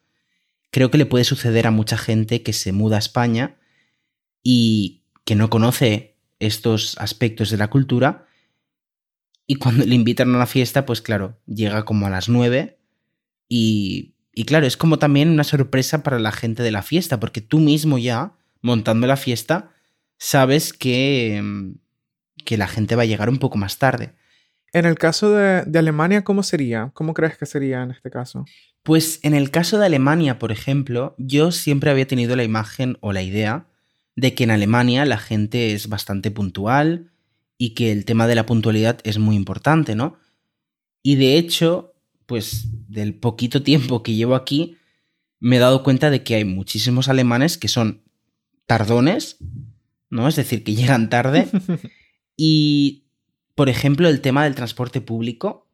Creo 0.70 0.90
que 0.90 0.98
le 0.98 1.06
puede 1.06 1.24
suceder 1.24 1.66
a 1.66 1.70
mucha 1.70 1.98
gente 1.98 2.42
que 2.42 2.54
se 2.54 2.72
muda 2.72 2.96
a 2.96 3.00
España 3.00 3.56
y 4.42 5.02
que 5.24 5.34
no 5.34 5.50
conoce 5.50 6.16
estos 6.40 6.96
aspectos 6.98 7.50
de 7.50 7.58
la 7.58 7.68
cultura 7.68 8.26
y 9.46 9.56
cuando 9.56 9.84
le 9.84 9.94
invitan 9.94 10.32
a 10.32 10.36
una 10.36 10.46
fiesta, 10.46 10.86
pues 10.86 11.02
claro, 11.02 11.38
llega 11.46 11.84
como 11.84 12.06
a 12.06 12.10
las 12.10 12.28
nueve 12.28 12.78
y, 13.48 14.14
y 14.32 14.44
claro, 14.44 14.66
es 14.66 14.76
como 14.76 14.98
también 14.98 15.28
una 15.28 15.44
sorpresa 15.44 16.02
para 16.02 16.18
la 16.18 16.32
gente 16.32 16.62
de 16.62 16.70
la 16.70 16.82
fiesta, 16.82 17.20
porque 17.20 17.40
tú 17.40 17.58
mismo 17.58 17.98
ya, 17.98 18.32
montando 18.62 19.06
la 19.06 19.16
fiesta, 19.16 19.72
sabes 20.18 20.72
que, 20.72 21.40
mm, 21.42 21.72
que 22.44 22.56
la 22.56 22.68
gente 22.68 22.96
va 22.96 23.02
a 23.02 23.06
llegar 23.06 23.28
un 23.28 23.38
poco 23.38 23.58
más 23.58 23.78
tarde. 23.78 24.14
En 24.72 24.86
el 24.86 24.96
caso 24.96 25.32
de, 25.32 25.64
de, 25.66 25.78
Alemania, 25.78 26.24
¿cómo 26.24 26.42
sería? 26.42 26.92
¿Cómo 26.94 27.12
crees 27.12 27.36
que 27.36 27.44
sería 27.44 27.82
en 27.82 27.90
este 27.90 28.10
caso? 28.10 28.46
Pues 28.82 29.20
en 29.22 29.34
el 29.34 29.50
caso 29.50 29.78
de 29.78 29.84
Alemania, 29.84 30.38
por 30.38 30.50
ejemplo, 30.50 31.14
yo 31.18 31.52
siempre 31.52 31.90
había 31.90 32.06
tenido 32.06 32.36
la 32.36 32.44
imagen 32.44 32.96
o 33.00 33.12
la 33.12 33.22
idea 33.22 33.66
de 34.16 34.34
que 34.34 34.44
en 34.44 34.50
Alemania 34.50 35.04
la 35.04 35.18
gente 35.18 35.74
es 35.74 35.88
bastante 35.88 36.30
puntual, 36.30 37.11
y 37.58 37.74
que 37.74 37.92
el 37.92 38.04
tema 38.04 38.26
de 38.26 38.34
la 38.34 38.46
puntualidad 38.46 39.00
es 39.04 39.18
muy 39.18 39.36
importante, 39.36 39.94
¿no? 39.94 40.18
Y 41.02 41.16
de 41.16 41.36
hecho, 41.36 41.94
pues 42.26 42.66
del 42.88 43.14
poquito 43.14 43.62
tiempo 43.62 44.02
que 44.02 44.14
llevo 44.14 44.34
aquí, 44.34 44.76
me 45.40 45.56
he 45.56 45.58
dado 45.60 45.82
cuenta 45.82 46.10
de 46.10 46.22
que 46.22 46.36
hay 46.36 46.44
muchísimos 46.44 47.08
alemanes 47.08 47.58
que 47.58 47.68
son 47.68 48.02
tardones, 48.66 49.38
¿no? 50.08 50.28
Es 50.28 50.36
decir, 50.36 50.62
que 50.62 50.74
llegan 50.74 51.10
tarde. 51.10 51.48
y, 52.36 53.06
por 53.54 53.68
ejemplo, 53.68 54.08
el 54.08 54.20
tema 54.20 54.44
del 54.44 54.54
transporte 54.54 55.00
público, 55.00 55.68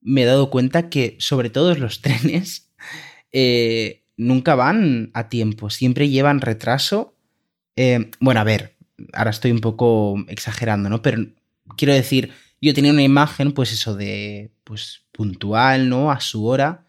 me 0.00 0.22
he 0.22 0.26
dado 0.26 0.50
cuenta 0.50 0.90
que, 0.90 1.16
sobre 1.20 1.50
todo 1.50 1.74
los 1.76 2.00
trenes, 2.02 2.72
eh, 3.32 4.04
nunca 4.16 4.54
van 4.54 5.10
a 5.14 5.28
tiempo, 5.28 5.70
siempre 5.70 6.08
llevan 6.08 6.40
retraso. 6.40 7.16
Eh, 7.76 8.10
bueno, 8.20 8.40
a 8.40 8.44
ver, 8.44 8.73
ahora 9.12 9.30
estoy 9.30 9.50
un 9.50 9.60
poco 9.60 10.16
exagerando, 10.28 10.88
¿no? 10.88 11.02
Pero 11.02 11.26
quiero 11.76 11.94
decir, 11.94 12.32
yo 12.60 12.74
tenía 12.74 12.92
una 12.92 13.02
imagen, 13.02 13.52
pues 13.52 13.72
eso 13.72 13.94
de, 13.94 14.52
pues 14.64 15.04
puntual, 15.12 15.88
¿no? 15.88 16.10
A 16.10 16.20
su 16.20 16.46
hora. 16.46 16.86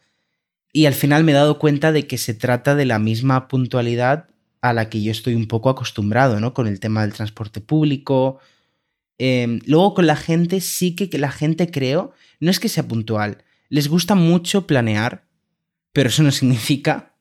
Y 0.71 0.85
al 0.85 0.93
final 0.93 1.23
me 1.23 1.31
he 1.31 1.35
dado 1.35 1.59
cuenta 1.59 1.91
de 1.91 2.07
que 2.07 2.17
se 2.17 2.33
trata 2.33 2.75
de 2.75 2.85
la 2.85 2.99
misma 2.99 3.47
puntualidad 3.47 4.29
a 4.61 4.73
la 4.73 4.89
que 4.89 5.01
yo 5.01 5.11
estoy 5.11 5.35
un 5.35 5.47
poco 5.47 5.69
acostumbrado, 5.69 6.39
¿no? 6.39 6.53
Con 6.53 6.67
el 6.67 6.79
tema 6.79 7.01
del 7.01 7.13
transporte 7.13 7.61
público. 7.61 8.39
Em, 9.17 9.61
luego 9.65 9.93
con 9.93 10.07
la 10.07 10.15
gente 10.15 10.59
sí 10.61 10.95
que 10.95 11.17
la 11.17 11.31
gente 11.31 11.71
creo, 11.71 12.13
no 12.39 12.51
es 12.51 12.59
que 12.59 12.67
sea 12.67 12.87
puntual, 12.87 13.43
les 13.69 13.87
gusta 13.87 14.15
mucho 14.15 14.67
planear, 14.67 15.25
pero 15.93 16.09
eso 16.09 16.23
no 16.23 16.31
significa 16.31 17.13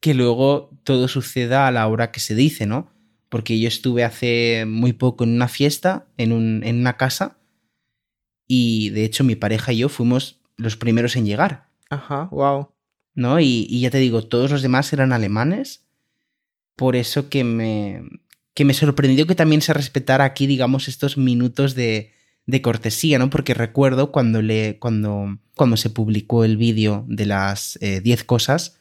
que 0.00 0.14
luego 0.14 0.70
todo 0.82 1.08
suceda 1.08 1.66
a 1.66 1.70
la 1.70 1.86
hora 1.86 2.10
que 2.10 2.20
se 2.20 2.34
dice, 2.34 2.66
¿no? 2.66 2.90
Porque 3.32 3.58
yo 3.58 3.66
estuve 3.66 4.04
hace 4.04 4.66
muy 4.66 4.92
poco 4.92 5.24
en 5.24 5.30
una 5.30 5.48
fiesta, 5.48 6.06
en, 6.18 6.32
un, 6.32 6.62
en 6.64 6.80
una 6.80 6.98
casa, 6.98 7.38
y 8.46 8.90
de 8.90 9.06
hecho 9.06 9.24
mi 9.24 9.36
pareja 9.36 9.72
y 9.72 9.78
yo 9.78 9.88
fuimos 9.88 10.42
los 10.58 10.76
primeros 10.76 11.16
en 11.16 11.24
llegar. 11.24 11.70
Ajá, 11.88 12.28
wow. 12.30 12.68
¿No? 13.14 13.40
Y, 13.40 13.66
y 13.70 13.80
ya 13.80 13.90
te 13.90 13.96
digo, 13.96 14.22
todos 14.22 14.50
los 14.50 14.60
demás 14.60 14.92
eran 14.92 15.14
alemanes, 15.14 15.86
por 16.76 16.94
eso 16.94 17.30
que 17.30 17.42
me, 17.42 18.02
que 18.52 18.66
me 18.66 18.74
sorprendió 18.74 19.26
que 19.26 19.34
también 19.34 19.62
se 19.62 19.72
respetara 19.72 20.24
aquí, 20.24 20.46
digamos, 20.46 20.86
estos 20.86 21.16
minutos 21.16 21.74
de, 21.74 22.12
de 22.44 22.60
cortesía, 22.60 23.18
¿no? 23.18 23.30
Porque 23.30 23.54
recuerdo 23.54 24.12
cuando, 24.12 24.42
le, 24.42 24.78
cuando, 24.78 25.38
cuando 25.54 25.78
se 25.78 25.88
publicó 25.88 26.44
el 26.44 26.58
vídeo 26.58 27.06
de 27.08 27.24
las 27.24 27.78
10 27.80 28.04
eh, 28.04 28.26
cosas 28.26 28.78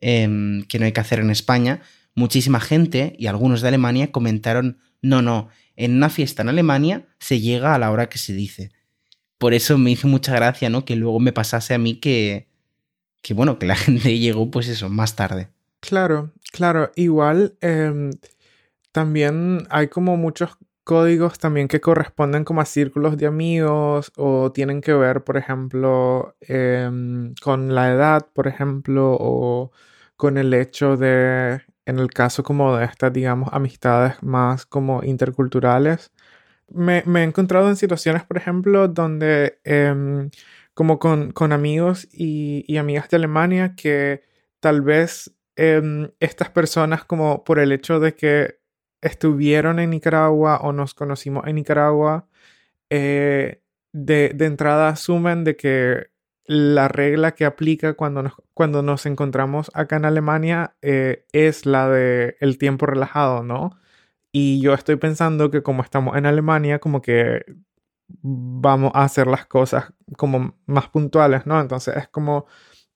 eh, 0.00 0.64
que 0.68 0.80
no 0.80 0.86
hay 0.86 0.92
que 0.92 1.00
hacer 1.00 1.20
en 1.20 1.30
España, 1.30 1.82
muchísima 2.16 2.58
gente 2.58 3.14
y 3.18 3.28
algunos 3.28 3.60
de 3.60 3.68
Alemania 3.68 4.10
comentaron, 4.10 4.80
no, 5.02 5.22
no, 5.22 5.48
en 5.76 5.94
una 5.94 6.10
fiesta 6.10 6.42
en 6.42 6.48
Alemania 6.48 7.06
se 7.20 7.40
llega 7.40 7.74
a 7.74 7.78
la 7.78 7.92
hora 7.92 8.08
que 8.08 8.18
se 8.18 8.32
dice. 8.32 8.72
Por 9.38 9.54
eso 9.54 9.78
me 9.78 9.92
hizo 9.92 10.08
mucha 10.08 10.34
gracia, 10.34 10.70
¿no? 10.70 10.84
Que 10.84 10.96
luego 10.96 11.20
me 11.20 11.32
pasase 11.32 11.74
a 11.74 11.78
mí 11.78 12.00
que, 12.00 12.48
que 13.22 13.34
bueno, 13.34 13.58
que 13.58 13.66
la 13.66 13.76
gente 13.76 14.18
llegó 14.18 14.50
pues 14.50 14.66
eso, 14.66 14.88
más 14.88 15.14
tarde. 15.14 15.50
Claro, 15.80 16.32
claro, 16.50 16.90
igual 16.96 17.56
eh, 17.60 18.10
también 18.90 19.66
hay 19.70 19.88
como 19.88 20.16
muchos 20.16 20.56
códigos 20.86 21.38
también 21.38 21.68
que 21.68 21.80
corresponden 21.80 22.44
como 22.44 22.60
a 22.60 22.64
círculos 22.64 23.16
de 23.18 23.26
amigos 23.26 24.12
o 24.16 24.52
tienen 24.52 24.80
que 24.80 24.94
ver, 24.94 25.24
por 25.24 25.36
ejemplo, 25.36 26.36
em, 26.40 27.34
con 27.42 27.74
la 27.74 27.92
edad, 27.92 28.28
por 28.32 28.46
ejemplo, 28.46 29.16
o 29.18 29.72
con 30.16 30.38
el 30.38 30.54
hecho 30.54 30.96
de, 30.96 31.60
en 31.86 31.98
el 31.98 32.10
caso 32.12 32.42
como 32.42 32.76
de 32.76 32.84
estas, 32.86 33.12
digamos, 33.12 33.50
amistades 33.52 34.22
más 34.22 34.66
como 34.66 35.02
interculturales. 35.04 36.12
Me, 36.68 36.98
he 37.06 37.22
encontrado 37.22 37.68
en 37.68 37.76
situaciones, 37.76 38.24
por 38.24 38.36
ejemplo, 38.38 38.88
donde 38.88 39.60
em, 39.64 40.30
como 40.74 40.98
con, 40.98 41.32
con 41.32 41.52
amigos 41.52 42.08
y, 42.12 42.64
y, 42.68 42.78
amigas 42.78 43.08
de 43.10 43.16
Alemania 43.18 43.74
que 43.76 44.22
tal 44.60 44.82
vez 44.82 45.32
em, 45.56 46.10
estas 46.20 46.50
personas 46.50 47.04
como 47.04 47.44
por 47.44 47.58
el 47.60 47.72
hecho 47.72 48.00
de 48.00 48.14
que 48.14 48.58
estuvieron 49.00 49.78
en 49.78 49.90
Nicaragua 49.90 50.58
o 50.62 50.72
nos 50.72 50.94
conocimos 50.94 51.46
en 51.46 51.56
Nicaragua, 51.56 52.28
eh, 52.90 53.62
de, 53.92 54.34
entrada 54.40 54.88
asumen 54.88 55.44
de 55.44 55.56
que 55.56 56.08
la 56.46 56.88
regla 56.88 57.32
que 57.32 57.44
aplica 57.44 57.94
cuando 57.94 58.22
nos, 58.22 58.34
cuando 58.54 58.82
nos 58.82 59.06
encontramos 59.06 59.70
acá 59.74 59.96
en 59.96 60.04
Alemania 60.04 60.76
eh, 60.82 61.24
es 61.32 61.66
la 61.66 61.88
de 61.88 62.36
el 62.40 62.58
tiempo 62.58 62.86
relajado, 62.86 63.42
¿no? 63.42 63.78
Y 64.32 64.60
yo 64.60 64.74
estoy 64.74 64.96
pensando 64.96 65.50
que 65.50 65.62
como 65.62 65.82
estamos 65.82 66.16
en 66.16 66.26
Alemania, 66.26 66.78
como 66.78 67.02
que 67.02 67.44
vamos 68.08 68.92
a 68.94 69.04
hacer 69.04 69.26
las 69.26 69.46
cosas 69.46 69.92
como 70.16 70.56
más 70.66 70.88
puntuales, 70.88 71.46
¿no? 71.46 71.60
Entonces 71.60 71.96
es 71.96 72.08
como 72.08 72.46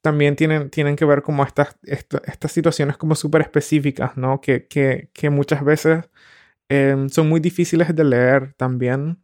también 0.03 0.37
tienen, 0.37 0.71
tienen 0.71 0.97
que 0.97 1.05
ver 1.05 1.23
como 1.23 1.45
estas, 1.45 1.77
estas 1.83 2.53
situaciones 2.53 2.97
como 2.97 3.15
súper 3.15 3.43
específicas, 3.43 4.17
¿no? 4.17 4.41
Que, 4.41 4.67
que, 4.67 5.11
que 5.13 5.31
muchas 5.31 5.65
veces 5.65 6.09
em, 6.69 7.09
son 7.09 7.29
muy 7.29 7.41
difíciles 7.41 7.95
de 7.95 8.05
leer 8.05 8.55
también. 8.55 9.23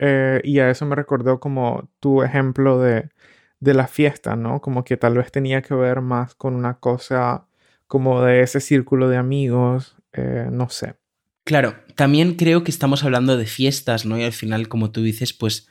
Eh, 0.00 0.40
y 0.44 0.60
a 0.60 0.70
eso 0.70 0.86
me 0.86 0.96
recordó 0.96 1.40
como 1.40 1.90
tu 2.00 2.22
ejemplo 2.22 2.78
de, 2.80 3.10
de 3.60 3.74
la 3.74 3.86
fiesta, 3.86 4.36
¿no? 4.36 4.60
Como 4.60 4.84
que 4.84 4.96
tal 4.96 5.16
vez 5.16 5.32
tenía 5.32 5.62
que 5.62 5.74
ver 5.74 6.00
más 6.00 6.34
con 6.34 6.54
una 6.54 6.78
cosa 6.78 7.46
como 7.86 8.22
de 8.22 8.42
ese 8.42 8.60
círculo 8.60 9.08
de 9.08 9.16
amigos, 9.16 9.96
eh, 10.12 10.48
no 10.50 10.68
sé. 10.68 10.96
Claro, 11.44 11.76
también 11.94 12.34
creo 12.34 12.62
que 12.62 12.70
estamos 12.70 13.04
hablando 13.04 13.36
de 13.36 13.46
fiestas, 13.46 14.04
¿no? 14.04 14.18
Y 14.18 14.22
al 14.22 14.32
final, 14.32 14.68
como 14.68 14.90
tú 14.90 15.02
dices, 15.02 15.32
pues 15.32 15.68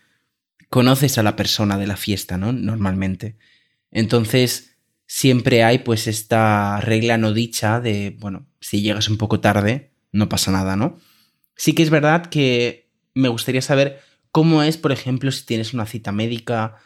conoces 0.70 1.18
a 1.18 1.24
la 1.24 1.36
persona 1.36 1.78
de 1.78 1.88
la 1.88 1.98
fiesta, 1.98 2.38
¿no? 2.38 2.52
Normalmente. 2.52 3.38
Entonces, 3.92 4.78
siempre 5.06 5.64
hay 5.64 5.80
pues 5.80 6.08
esta 6.08 6.82
regla 6.82 7.18
no 7.18 7.34
dicha 7.34 7.80
de, 7.80 8.16
bueno, 8.20 8.48
si 8.60 8.82
llegas 8.82 9.10
un 9.10 9.18
poco 9.18 9.40
tarde, 9.40 9.92
no 10.12 10.28
pasa 10.30 10.52
nada, 10.52 10.76
¿no? 10.76 11.00
Sí 11.56 11.74
que 11.74 11.84
es 11.84 11.90
verdad 11.90 12.26
que 12.26 12.90
me 13.14 13.30
gustaría 13.30 13.62
saber 13.62 14.02
cómo 14.32 14.64
es, 14.64 14.78
por 14.78 14.92
ejemplo, 14.92 15.32
si 15.32 15.46
tienes 15.46 15.74
una 15.74 15.86
cita 15.86 16.12
médica 16.12 16.78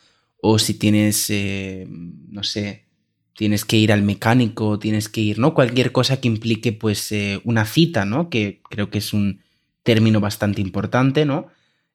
o 0.42 0.58
si 0.60 0.74
tienes, 0.74 1.30
eh, 1.30 1.88
no 1.88 2.44
sé, 2.44 2.86
tienes 3.36 3.64
que 3.64 3.78
ir 3.78 3.94
al 3.94 4.02
mecánico, 4.02 4.80
tienes 4.80 5.08
que 5.08 5.22
ir, 5.22 5.40
¿no? 5.40 5.54
Cualquier 5.54 5.92
cosa 5.92 6.20
que 6.20 6.28
implique 6.28 6.74
pues 6.74 7.12
eh, 7.12 7.40
una 7.46 7.66
cita, 7.66 8.06
¿no? 8.06 8.30
Que 8.30 8.62
creo 8.70 8.90
que 8.90 8.98
es 8.98 9.14
un 9.14 9.42
término 9.84 10.20
bastante 10.20 10.60
importante, 10.60 11.26
¿no? 11.26 11.48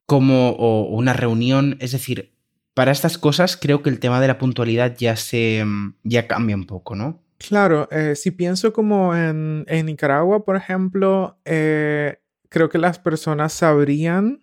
Como 0.07 0.51
o 0.51 0.85
una 0.97 1.13
reunión, 1.13 1.77
es 1.81 1.91
decir, 1.93 2.33
para 2.73 2.93
estas 2.93 3.19
cosas 3.19 3.57
creo 3.57 3.83
que 3.83 3.91
el 3.91 3.99
tema 3.99 4.21
de 4.21 4.29
la 4.29 4.39
puntualidad 4.39 4.97
ya 4.97 5.17
se 5.17 5.65
mm, 5.65 5.97
ya 6.05 6.29
cambia 6.29 6.55
un 6.55 6.67
poco, 6.67 6.95
¿no? 6.95 7.23
Claro, 7.39 7.89
eh, 7.91 8.15
si 8.15 8.31
pienso 8.31 8.73
como 8.73 9.15
en, 9.15 9.67
Nicaragua, 9.85 10.45
por 10.45 10.57
ejemplo, 10.57 11.39
creo 11.45 12.69
que 12.71 12.79
las 12.79 12.99
personas 12.99 13.53
sabrían 13.53 14.43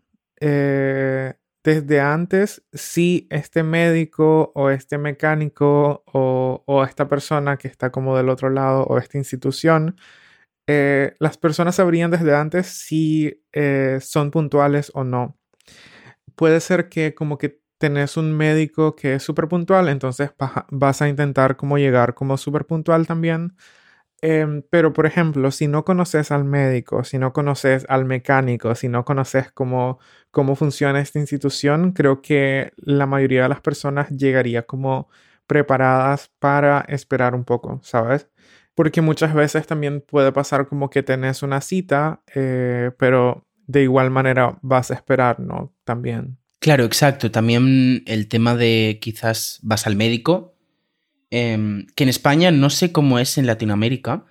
desde 1.63 2.01
antes 2.01 2.63
si 2.73 3.27
este 3.29 3.63
médico 3.63 4.51
o 4.55 4.69
este 4.69 4.97
mecánico 4.97 6.03
o, 6.05 6.83
esta 6.87 7.07
persona 7.07 7.57
que 7.57 7.67
está 7.67 7.91
como 7.91 8.17
del 8.17 8.29
otro 8.29 8.49
lado 8.49 8.83
o 8.83 8.97
esta 8.97 9.17
institución, 9.17 9.95
las 10.67 11.37
personas 11.37 11.75
sabrían 11.75 12.11
desde 12.11 12.35
antes 12.35 12.67
si 12.67 13.43
son 14.01 14.31
puntuales 14.31 14.91
o 14.93 15.03
no. 15.03 15.37
Puede 16.35 16.59
ser 16.59 16.89
que 16.89 17.13
como 17.13 17.37
que 17.37 17.61
tenés 17.77 18.17
un 18.17 18.35
médico 18.35 18.95
que 18.95 19.15
es 19.15 19.23
súper 19.23 19.47
puntual, 19.47 19.89
entonces 19.89 20.31
vas 20.71 21.01
a 21.01 21.09
intentar 21.09 21.57
como 21.57 21.77
llegar 21.77 22.13
como 22.13 22.37
súper 22.37 22.65
puntual 22.65 23.07
también. 23.07 23.55
Em, 24.25 24.63
pero, 24.69 24.93
por 24.93 25.05
ejemplo, 25.05 25.51
si 25.51 25.67
no 25.67 25.83
conoces 25.83 26.31
al 26.31 26.45
médico, 26.45 27.03
si 27.03 27.17
no 27.17 27.33
conoces 27.33 27.85
al 27.89 28.05
mecánico, 28.05 28.73
si 28.73 28.87
no 28.87 29.03
conoces 29.03 29.51
cómo, 29.51 29.99
cómo 30.31 30.55
funciona 30.55 31.01
esta 31.01 31.19
institución, 31.19 31.91
creo 31.91 32.21
que 32.21 32.71
la 32.77 33.05
mayoría 33.05 33.43
de 33.43 33.49
las 33.49 33.59
personas 33.59 34.09
llegaría 34.11 34.65
como 34.65 35.09
preparadas 35.45 36.31
para 36.39 36.85
esperar 36.87 37.35
un 37.35 37.43
poco, 37.43 37.81
¿sabes? 37.83 38.29
Porque 38.73 39.01
muchas 39.01 39.33
veces 39.33 39.67
también 39.67 39.99
puede 39.99 40.31
pasar 40.31 40.69
como 40.69 40.89
que 40.89 41.03
tenés 41.03 41.43
una 41.43 41.59
cita, 41.59 42.21
eh, 42.33 42.91
pero 42.97 43.45
de 43.67 43.83
igual 43.83 44.09
manera 44.09 44.57
vas 44.61 44.89
a 44.89 44.93
esperar, 44.93 45.41
¿no? 45.41 45.73
También. 45.83 46.37
Claro, 46.59 46.85
exacto. 46.85 47.29
También 47.29 48.03
el 48.05 48.29
tema 48.29 48.55
de 48.55 48.99
quizás 49.01 49.59
vas 49.63 49.85
al 49.85 49.97
médico, 49.97 50.52
em, 51.33 51.87
que 51.95 52.03
en 52.03 52.09
España 52.09 52.51
no 52.51 52.69
sé 52.69 52.91
cómo 52.91 53.17
es 53.17 53.39
en 53.39 53.47
Latinoamérica, 53.47 54.25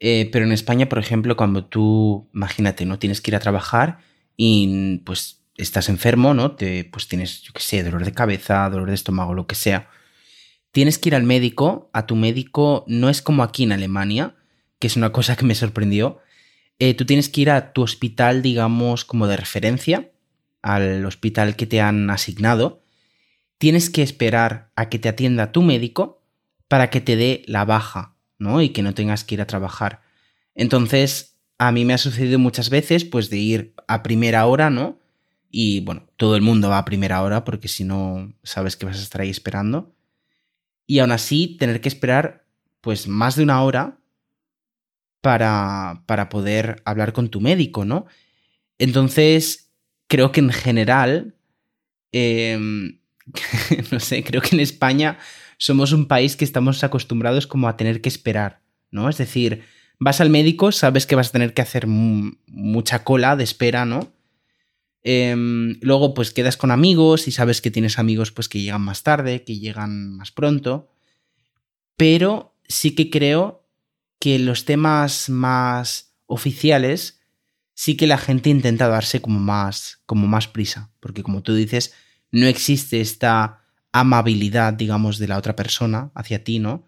eh, 0.00 0.30
pero 0.32 0.46
en 0.46 0.52
España, 0.52 0.88
por 0.88 0.98
ejemplo, 0.98 1.36
cuando 1.36 1.66
tú, 1.66 2.30
imagínate, 2.32 2.86
no 2.86 2.98
tienes 2.98 3.20
que 3.20 3.30
ir 3.30 3.36
a 3.36 3.40
trabajar 3.40 3.98
y 4.34 4.98
pues 5.04 5.42
estás 5.58 5.90
enfermo, 5.90 6.32
¿no? 6.32 6.52
Te, 6.52 6.84
pues 6.84 7.06
tienes, 7.06 7.42
yo 7.42 7.52
qué 7.52 7.60
sé, 7.60 7.82
dolor 7.82 8.02
de 8.02 8.12
cabeza, 8.12 8.70
dolor 8.70 8.88
de 8.88 8.94
estómago, 8.94 9.34
lo 9.34 9.46
que 9.46 9.56
sea. 9.56 9.90
Tienes 10.72 10.98
que 10.98 11.10
ir 11.10 11.14
al 11.14 11.24
médico, 11.24 11.90
a 11.92 12.06
tu 12.06 12.16
médico 12.16 12.84
no 12.88 13.10
es 13.10 13.20
como 13.20 13.42
aquí 13.42 13.64
en 13.64 13.72
Alemania, 13.72 14.34
que 14.78 14.86
es 14.86 14.96
una 14.96 15.12
cosa 15.12 15.36
que 15.36 15.44
me 15.44 15.54
sorprendió. 15.54 16.20
Eh, 16.78 16.94
tú 16.94 17.04
tienes 17.04 17.28
que 17.28 17.42
ir 17.42 17.50
a 17.50 17.74
tu 17.74 17.82
hospital, 17.82 18.40
digamos, 18.40 19.04
como 19.04 19.26
de 19.26 19.36
referencia, 19.36 20.10
al 20.62 21.04
hospital 21.04 21.56
que 21.56 21.66
te 21.66 21.82
han 21.82 22.08
asignado, 22.08 22.82
tienes 23.58 23.90
que 23.90 24.02
esperar 24.02 24.70
a 24.76 24.88
que 24.88 24.98
te 24.98 25.08
atienda 25.10 25.52
tu 25.52 25.62
médico 25.62 26.17
para 26.68 26.90
que 26.90 27.00
te 27.00 27.16
dé 27.16 27.42
la 27.46 27.64
baja, 27.64 28.14
¿no? 28.38 28.62
Y 28.62 28.70
que 28.70 28.82
no 28.82 28.94
tengas 28.94 29.24
que 29.24 29.34
ir 29.34 29.40
a 29.40 29.46
trabajar. 29.46 30.02
Entonces, 30.54 31.38
a 31.58 31.72
mí 31.72 31.84
me 31.84 31.94
ha 31.94 31.98
sucedido 31.98 32.38
muchas 32.38 32.70
veces, 32.70 33.04
pues, 33.04 33.30
de 33.30 33.38
ir 33.38 33.74
a 33.88 34.02
primera 34.02 34.46
hora, 34.46 34.70
¿no? 34.70 34.98
Y 35.50 35.80
bueno, 35.80 36.06
todo 36.16 36.36
el 36.36 36.42
mundo 36.42 36.68
va 36.68 36.78
a 36.78 36.84
primera 36.84 37.22
hora 37.22 37.44
porque 37.44 37.68
si 37.68 37.84
no, 37.84 38.34
sabes 38.42 38.76
que 38.76 38.86
vas 38.86 38.98
a 38.98 39.02
estar 39.02 39.22
ahí 39.22 39.30
esperando. 39.30 39.94
Y 40.86 41.00
aún 41.00 41.12
así, 41.12 41.56
tener 41.58 41.80
que 41.80 41.88
esperar, 41.88 42.46
pues 42.80 43.08
más 43.08 43.36
de 43.36 43.42
una 43.42 43.62
hora 43.62 43.98
para, 45.20 46.02
para 46.06 46.28
poder 46.28 46.82
hablar 46.84 47.12
con 47.12 47.28
tu 47.28 47.40
médico, 47.40 47.84
¿no? 47.84 48.06
Entonces, 48.78 49.70
creo 50.06 50.32
que 50.32 50.40
en 50.40 50.50
general, 50.50 51.34
em, 52.12 53.00
no 53.90 54.00
sé, 54.00 54.22
creo 54.22 54.40
que 54.40 54.54
en 54.54 54.60
España 54.60 55.18
somos 55.58 55.92
un 55.92 56.06
país 56.06 56.36
que 56.36 56.44
estamos 56.44 56.82
acostumbrados 56.82 57.46
como 57.46 57.68
a 57.68 57.76
tener 57.76 58.00
que 58.00 58.08
esperar, 58.08 58.62
¿no? 58.90 59.08
Es 59.08 59.18
decir, 59.18 59.64
vas 59.98 60.20
al 60.20 60.30
médico, 60.30 60.72
sabes 60.72 61.06
que 61.06 61.16
vas 61.16 61.28
a 61.28 61.32
tener 61.32 61.52
que 61.52 61.62
hacer 61.62 61.86
mucha 61.86 63.04
cola 63.04 63.36
de 63.36 63.44
espera, 63.44 63.84
¿no? 63.84 64.12
Em, 65.02 65.78
luego, 65.80 66.14
pues 66.14 66.30
quedas 66.32 66.56
con 66.56 66.70
amigos 66.70 67.28
y 67.28 67.32
sabes 67.32 67.60
que 67.60 67.70
tienes 67.70 67.98
amigos 67.98 68.32
pues 68.32 68.48
que 68.48 68.60
llegan 68.60 68.82
más 68.82 69.02
tarde, 69.02 69.44
que 69.44 69.58
llegan 69.58 70.16
más 70.16 70.30
pronto. 70.30 70.90
Pero 71.96 72.54
sí 72.68 72.94
que 72.94 73.10
creo 73.10 73.66
que 74.20 74.38
los 74.38 74.64
temas 74.64 75.28
más 75.28 76.14
oficiales 76.26 77.20
sí 77.74 77.96
que 77.96 78.06
la 78.06 78.18
gente 78.18 78.50
intenta 78.50 78.88
darse 78.88 79.20
como 79.20 79.38
más, 79.40 80.00
como 80.06 80.26
más 80.26 80.48
prisa. 80.48 80.90
Porque 81.00 81.22
como 81.22 81.42
tú 81.42 81.54
dices, 81.54 81.94
no 82.30 82.46
existe 82.46 83.00
esta 83.00 83.57
amabilidad, 83.92 84.74
digamos, 84.74 85.18
de 85.18 85.28
la 85.28 85.38
otra 85.38 85.56
persona 85.56 86.10
hacia 86.14 86.44
ti, 86.44 86.58
¿no? 86.58 86.84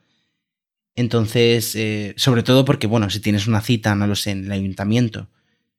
Entonces, 0.96 1.74
eh, 1.76 2.14
sobre 2.16 2.42
todo 2.42 2.64
porque, 2.64 2.86
bueno, 2.86 3.10
si 3.10 3.20
tienes 3.20 3.46
una 3.46 3.60
cita, 3.60 3.94
no 3.94 4.06
lo 4.06 4.16
sé, 4.16 4.32
en 4.32 4.44
el 4.44 4.52
ayuntamiento 4.52 5.28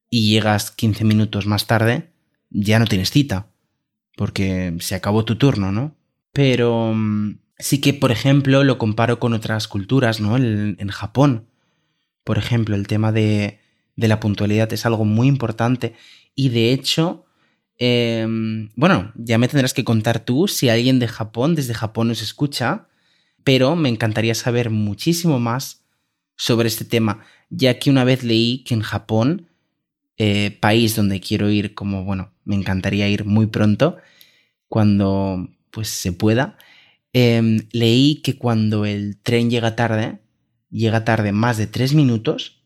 y 0.09 0.29
llegas 0.29 0.71
15 0.71 1.03
minutos 1.03 1.45
más 1.45 1.67
tarde, 1.67 2.11
ya 2.49 2.79
no 2.79 2.85
tienes 2.85 3.11
cita, 3.11 3.47
porque 4.17 4.75
se 4.79 4.95
acabó 4.95 5.23
tu 5.25 5.37
turno, 5.37 5.71
¿no? 5.71 5.95
Pero 6.33 6.93
mm, 6.93 7.39
sí 7.59 7.79
que, 7.81 7.93
por 7.93 8.11
ejemplo, 8.11 8.63
lo 8.63 8.77
comparo 8.77 9.19
con 9.19 9.33
otras 9.33 9.67
culturas, 9.67 10.19
¿no? 10.19 10.37
En, 10.37 10.89
Japón, 10.89 11.47
por 12.23 12.37
ejemplo, 12.37 12.75
el 12.75 12.87
tema 12.87 13.11
de, 13.11 13.59
de, 13.95 14.07
la 14.07 14.19
puntualidad 14.19 14.71
es 14.73 14.85
algo 14.85 15.05
muy 15.05 15.27
importante 15.27 15.93
y 16.35 16.49
de 16.49 16.73
hecho, 16.73 17.25
em, 17.83 18.69
bueno, 18.75 19.11
ya 19.15 19.39
me 19.39 19.47
tendrás 19.47 19.73
que 19.73 19.83
contar 19.83 20.23
tú 20.23 20.47
si 20.47 20.69
alguien 20.69 20.99
de 20.99 21.07
Japón, 21.07 21.55
desde 21.55 21.73
Japón 21.73 22.09
nos 22.09 22.21
escucha, 22.21 22.87
pero 23.43 23.75
me 23.75 23.89
encantaría 23.89 24.35
saber 24.35 24.69
muchísimo 24.69 25.39
más 25.39 25.83
sobre 26.35 26.67
este 26.67 26.85
tema, 26.85 27.25
ya 27.49 27.79
que 27.79 27.89
una 27.89 28.03
vez 28.03 28.23
leí 28.23 28.63
que 28.65 28.75
en 28.75 28.81
Japón 28.81 29.47
eh, 30.17 30.55
país 30.61 30.95
donde 30.95 31.19
quiero 31.19 31.49
ir, 31.49 31.73
como 31.73 32.03
bueno, 32.05 32.31
me 32.45 32.55
encantaría 32.55 33.09
ir 33.09 33.25
muy 33.25 33.47
pronto, 33.47 33.97
cuando 34.67 35.49
pues 35.71 35.89
se 35.89 36.13
pueda. 36.13 36.57
Em, 37.13 37.67
leí 37.71 38.21
que 38.21 38.37
cuando 38.37 38.85
el 38.85 39.17
tren 39.17 39.49
llega 39.49 39.75
tarde, 39.75 40.19
llega 40.69 41.03
tarde 41.03 41.31
más 41.31 41.57
de 41.57 41.65
tres 41.65 41.95
minutos, 41.95 42.61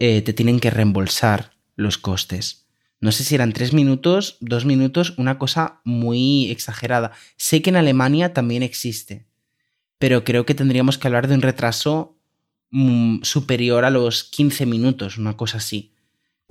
eh, 0.00 0.22
te 0.22 0.32
tienen 0.32 0.58
que 0.58 0.70
reembolsar 0.70 1.52
los 1.76 1.96
costes. 1.96 2.61
No 3.02 3.12
sé 3.12 3.24
si 3.24 3.34
eran 3.34 3.52
tres 3.52 3.74
minutos, 3.74 4.38
dos 4.40 4.64
minutos, 4.64 5.12
una 5.18 5.38
cosa 5.38 5.82
muy 5.84 6.50
exagerada. 6.50 7.12
Sé 7.36 7.60
que 7.60 7.68
en 7.68 7.76
Alemania 7.76 8.32
también 8.32 8.62
existe, 8.62 9.26
pero 9.98 10.24
creo 10.24 10.46
que 10.46 10.54
tendríamos 10.54 10.96
que 10.96 11.08
hablar 11.08 11.28
de 11.28 11.34
un 11.34 11.42
retraso 11.42 12.16
mm, 12.70 13.22
superior 13.22 13.84
a 13.84 13.90
los 13.90 14.24
15 14.24 14.64
minutos, 14.64 15.18
una 15.18 15.36
cosa 15.36 15.58
así 15.58 15.92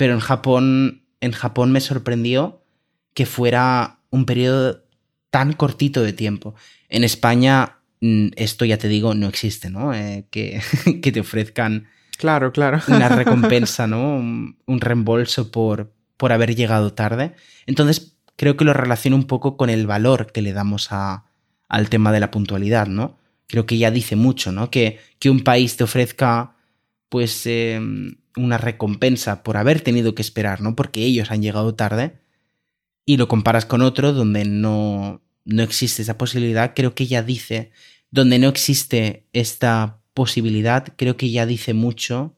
pero 0.02 0.16
en 0.16 0.20
Japón, 0.20 1.04
en 1.20 1.32
Japón 1.32 1.72
me 1.72 1.80
sorprendió 1.80 2.64
que 3.14 3.28
fuera 3.28 4.00
un 4.10 4.26
periodo 4.26 4.84
tan 5.30 5.54
cortito 5.54 6.02
de 6.02 6.12
tiempo. 6.12 6.56
En 6.90 7.04
España, 7.04 7.78
mm, 8.00 8.30
esto 8.36 8.66
ya 8.66 8.80
te 8.80 8.88
digo, 8.88 9.14
no 9.14 9.28
existe, 9.28 9.70
¿no? 9.70 9.94
Eh, 9.94 10.26
que, 10.32 10.60
que, 11.04 11.12
te 11.12 11.20
ofrezcan 11.20 11.86
claro, 12.18 12.52
claro. 12.52 12.80
una 12.88 13.10
recompensa, 13.10 13.86
¿no? 13.88 14.16
Un, 14.16 14.82
reembolso 14.82 15.52
por, 15.52 15.94
por 16.22 16.34
haber 16.34 16.56
llegado 16.56 16.94
tarde. 16.94 17.34
Entonces, 17.66 18.16
creo 18.36 18.56
que 18.56 18.64
lo 18.64 18.74
relaciono 18.74 19.16
un 19.16 19.26
poco 19.26 19.58
con 19.58 19.72
el 19.72 19.88
valor 19.88 20.32
que 20.32 20.44
le 20.44 20.54
damos 20.54 20.92
a, 20.92 21.26
al 21.68 21.90
tema 21.90 22.12
de 22.12 22.20
la 22.20 22.30
puntualidad, 22.30 22.86
¿no? 22.86 23.18
Creo 23.48 23.66
que 23.66 23.80
ya 23.80 23.90
dice 23.90 24.16
mucho, 24.16 24.52
¿no? 24.52 24.70
Que, 24.70 25.00
que 25.18 25.32
un 25.32 25.40
país 25.40 25.78
te 25.78 25.84
ofrezca, 25.84 26.54
pues, 27.10 27.48
em, 27.48 28.18
una 28.38 28.60
recompensa 28.60 29.42
por 29.42 29.58
haber 29.58 29.82
tenido 29.82 30.14
que 30.14 30.22
esperar, 30.22 30.62
¿no? 30.62 30.76
Porque 30.76 31.04
ellos 31.04 31.32
han 31.32 31.42
llegado 31.42 31.74
tarde 31.74 32.20
y 33.04 33.18
lo 33.18 33.28
comparas 33.28 33.66
con 33.66 33.82
otro 33.82 34.14
donde 34.14 34.46
no, 34.46 35.24
no 35.44 35.64
existe 35.64 36.04
esa 36.04 36.20
posibilidad, 36.20 36.74
creo 36.76 36.94
que 36.94 37.08
ya 37.08 37.24
dice, 37.24 37.72
donde 38.12 38.38
no 38.38 38.48
existe 38.48 39.26
esta 39.34 40.04
posibilidad, 40.14 40.94
creo 40.98 41.18
que 41.18 41.32
ya 41.32 41.48
dice 41.48 41.74
mucho 41.74 42.36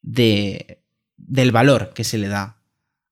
de, 0.00 0.80
del 1.18 1.52
valor 1.52 1.92
que 1.94 2.02
se 2.02 2.16
le 2.16 2.28
da 2.28 2.55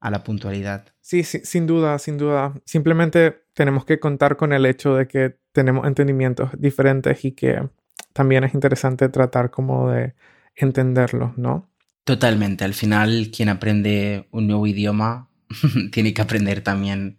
a 0.04 0.10
la 0.10 0.22
puntualidad. 0.22 0.84
Sí, 1.00 1.24
sí, 1.24 1.40
sin 1.44 1.66
duda, 1.66 1.98
sin 1.98 2.18
duda. 2.18 2.52
Simplemente 2.66 3.46
tenemos 3.54 3.86
que 3.86 3.98
contar 3.98 4.36
con 4.36 4.52
el 4.52 4.66
hecho 4.66 4.94
de 4.94 5.08
que 5.08 5.38
tenemos 5.52 5.86
entendimientos 5.86 6.50
diferentes 6.58 7.24
y 7.24 7.32
que 7.32 7.66
también 8.12 8.44
es 8.44 8.52
interesante 8.52 9.08
tratar 9.08 9.50
como 9.50 9.90
de 9.90 10.14
entenderlos, 10.56 11.38
¿no? 11.38 11.70
Totalmente. 12.04 12.64
Al 12.64 12.74
final, 12.74 13.30
quien 13.34 13.48
aprende 13.48 14.28
un 14.30 14.46
nuevo 14.46 14.66
idioma 14.66 15.30
tiene 15.90 16.12
que 16.12 16.20
aprender 16.20 16.60
también 16.60 17.18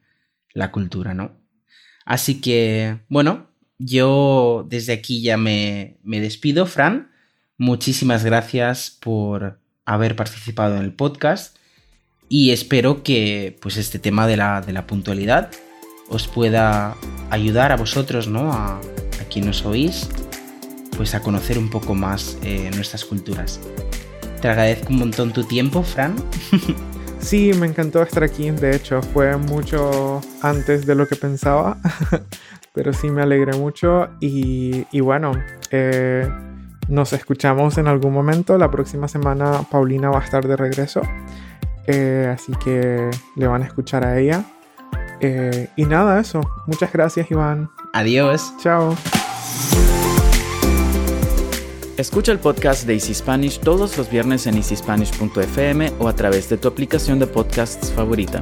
la 0.53 0.71
cultura, 0.71 1.15
¿no? 1.15 1.41
Así 2.05 2.39
que, 2.39 2.99
bueno, 3.09 3.49
yo 3.79 4.63
desde 4.69 4.93
aquí 4.93 5.23
ya 5.23 5.37
me, 5.37 5.97
me 6.03 6.19
despido, 6.21 6.67
Fran. 6.67 7.09
Muchísimas 7.57 8.23
gracias 8.23 8.91
por 8.91 9.59
haber 9.85 10.15
participado 10.15 10.77
en 10.77 10.83
el 10.83 10.93
podcast 10.93 11.57
y 12.29 12.51
espero 12.51 13.03
que 13.03 13.57
pues 13.61 13.77
este 13.77 13.99
tema 13.99 14.27
de 14.27 14.37
la, 14.37 14.61
de 14.61 14.73
la 14.73 14.87
puntualidad 14.87 15.51
os 16.09 16.27
pueda 16.27 16.95
ayudar 17.29 17.71
a 17.71 17.77
vosotros, 17.77 18.27
¿no? 18.27 18.51
A, 18.51 18.77
a 18.77 19.23
quien 19.29 19.45
nos 19.45 19.65
oís, 19.65 20.09
pues 20.97 21.15
a 21.15 21.21
conocer 21.21 21.57
un 21.57 21.69
poco 21.69 21.95
más 21.95 22.37
eh, 22.43 22.69
nuestras 22.75 23.05
culturas. 23.05 23.59
Te 24.41 24.47
agradezco 24.49 24.89
un 24.89 24.99
montón 24.99 25.33
tu 25.33 25.43
tiempo, 25.43 25.83
Fran. 25.83 26.15
sí, 27.19 27.51
me 27.59 27.67
encantó 27.67 28.01
estar 28.01 28.23
aquí. 28.23 28.51
De 28.51 28.75
hecho, 28.75 29.01
fue 29.01 29.35
mucho 29.37 30.21
antes 30.41 30.85
de 30.85 30.95
lo 30.95 31.07
que 31.07 31.15
pensaba. 31.15 31.77
Pero 32.73 32.93
sí 32.93 33.09
me 33.09 33.21
alegré 33.21 33.57
mucho. 33.57 34.09
Y, 34.19 34.99
bueno, 34.99 35.31
eh, 35.71 36.29
nos 36.89 37.13
escuchamos 37.13 37.77
en 37.77 37.87
algún 37.87 38.13
momento. 38.13 38.57
La 38.57 38.69
próxima 38.69 39.07
semana 39.07 39.63
Paulina 39.71 40.09
va 40.09 40.19
a 40.19 40.23
estar 40.23 40.45
de 40.45 40.57
regreso. 40.57 41.01
Eh, 41.87 42.31
así 42.33 42.51
que 42.63 43.09
le 43.35 43.47
van 43.47 43.63
a 43.63 43.65
escuchar 43.65 44.05
a 44.05 44.17
ella. 44.19 44.43
Eh, 45.19 45.69
y 45.75 45.85
nada, 45.85 46.19
eso. 46.19 46.41
Muchas 46.67 46.91
gracias, 46.91 47.29
Iván. 47.31 47.69
Adiós. 47.93 48.53
Chao. 48.61 48.95
Escucha 51.97 52.33
el 52.33 52.39
podcast 52.39 52.85
de 52.85 52.93
Easy 52.93 53.13
Spanish 53.13 53.59
todos 53.59 53.97
los 53.97 54.09
viernes 54.09 54.47
en 54.47 54.55
easyspanish.fm 54.55 55.93
o 55.99 56.09
a 56.09 56.13
través 56.13 56.49
de 56.49 56.57
tu 56.57 56.67
aplicación 56.67 57.19
de 57.19 57.27
podcasts 57.27 57.91
favorita. 57.93 58.41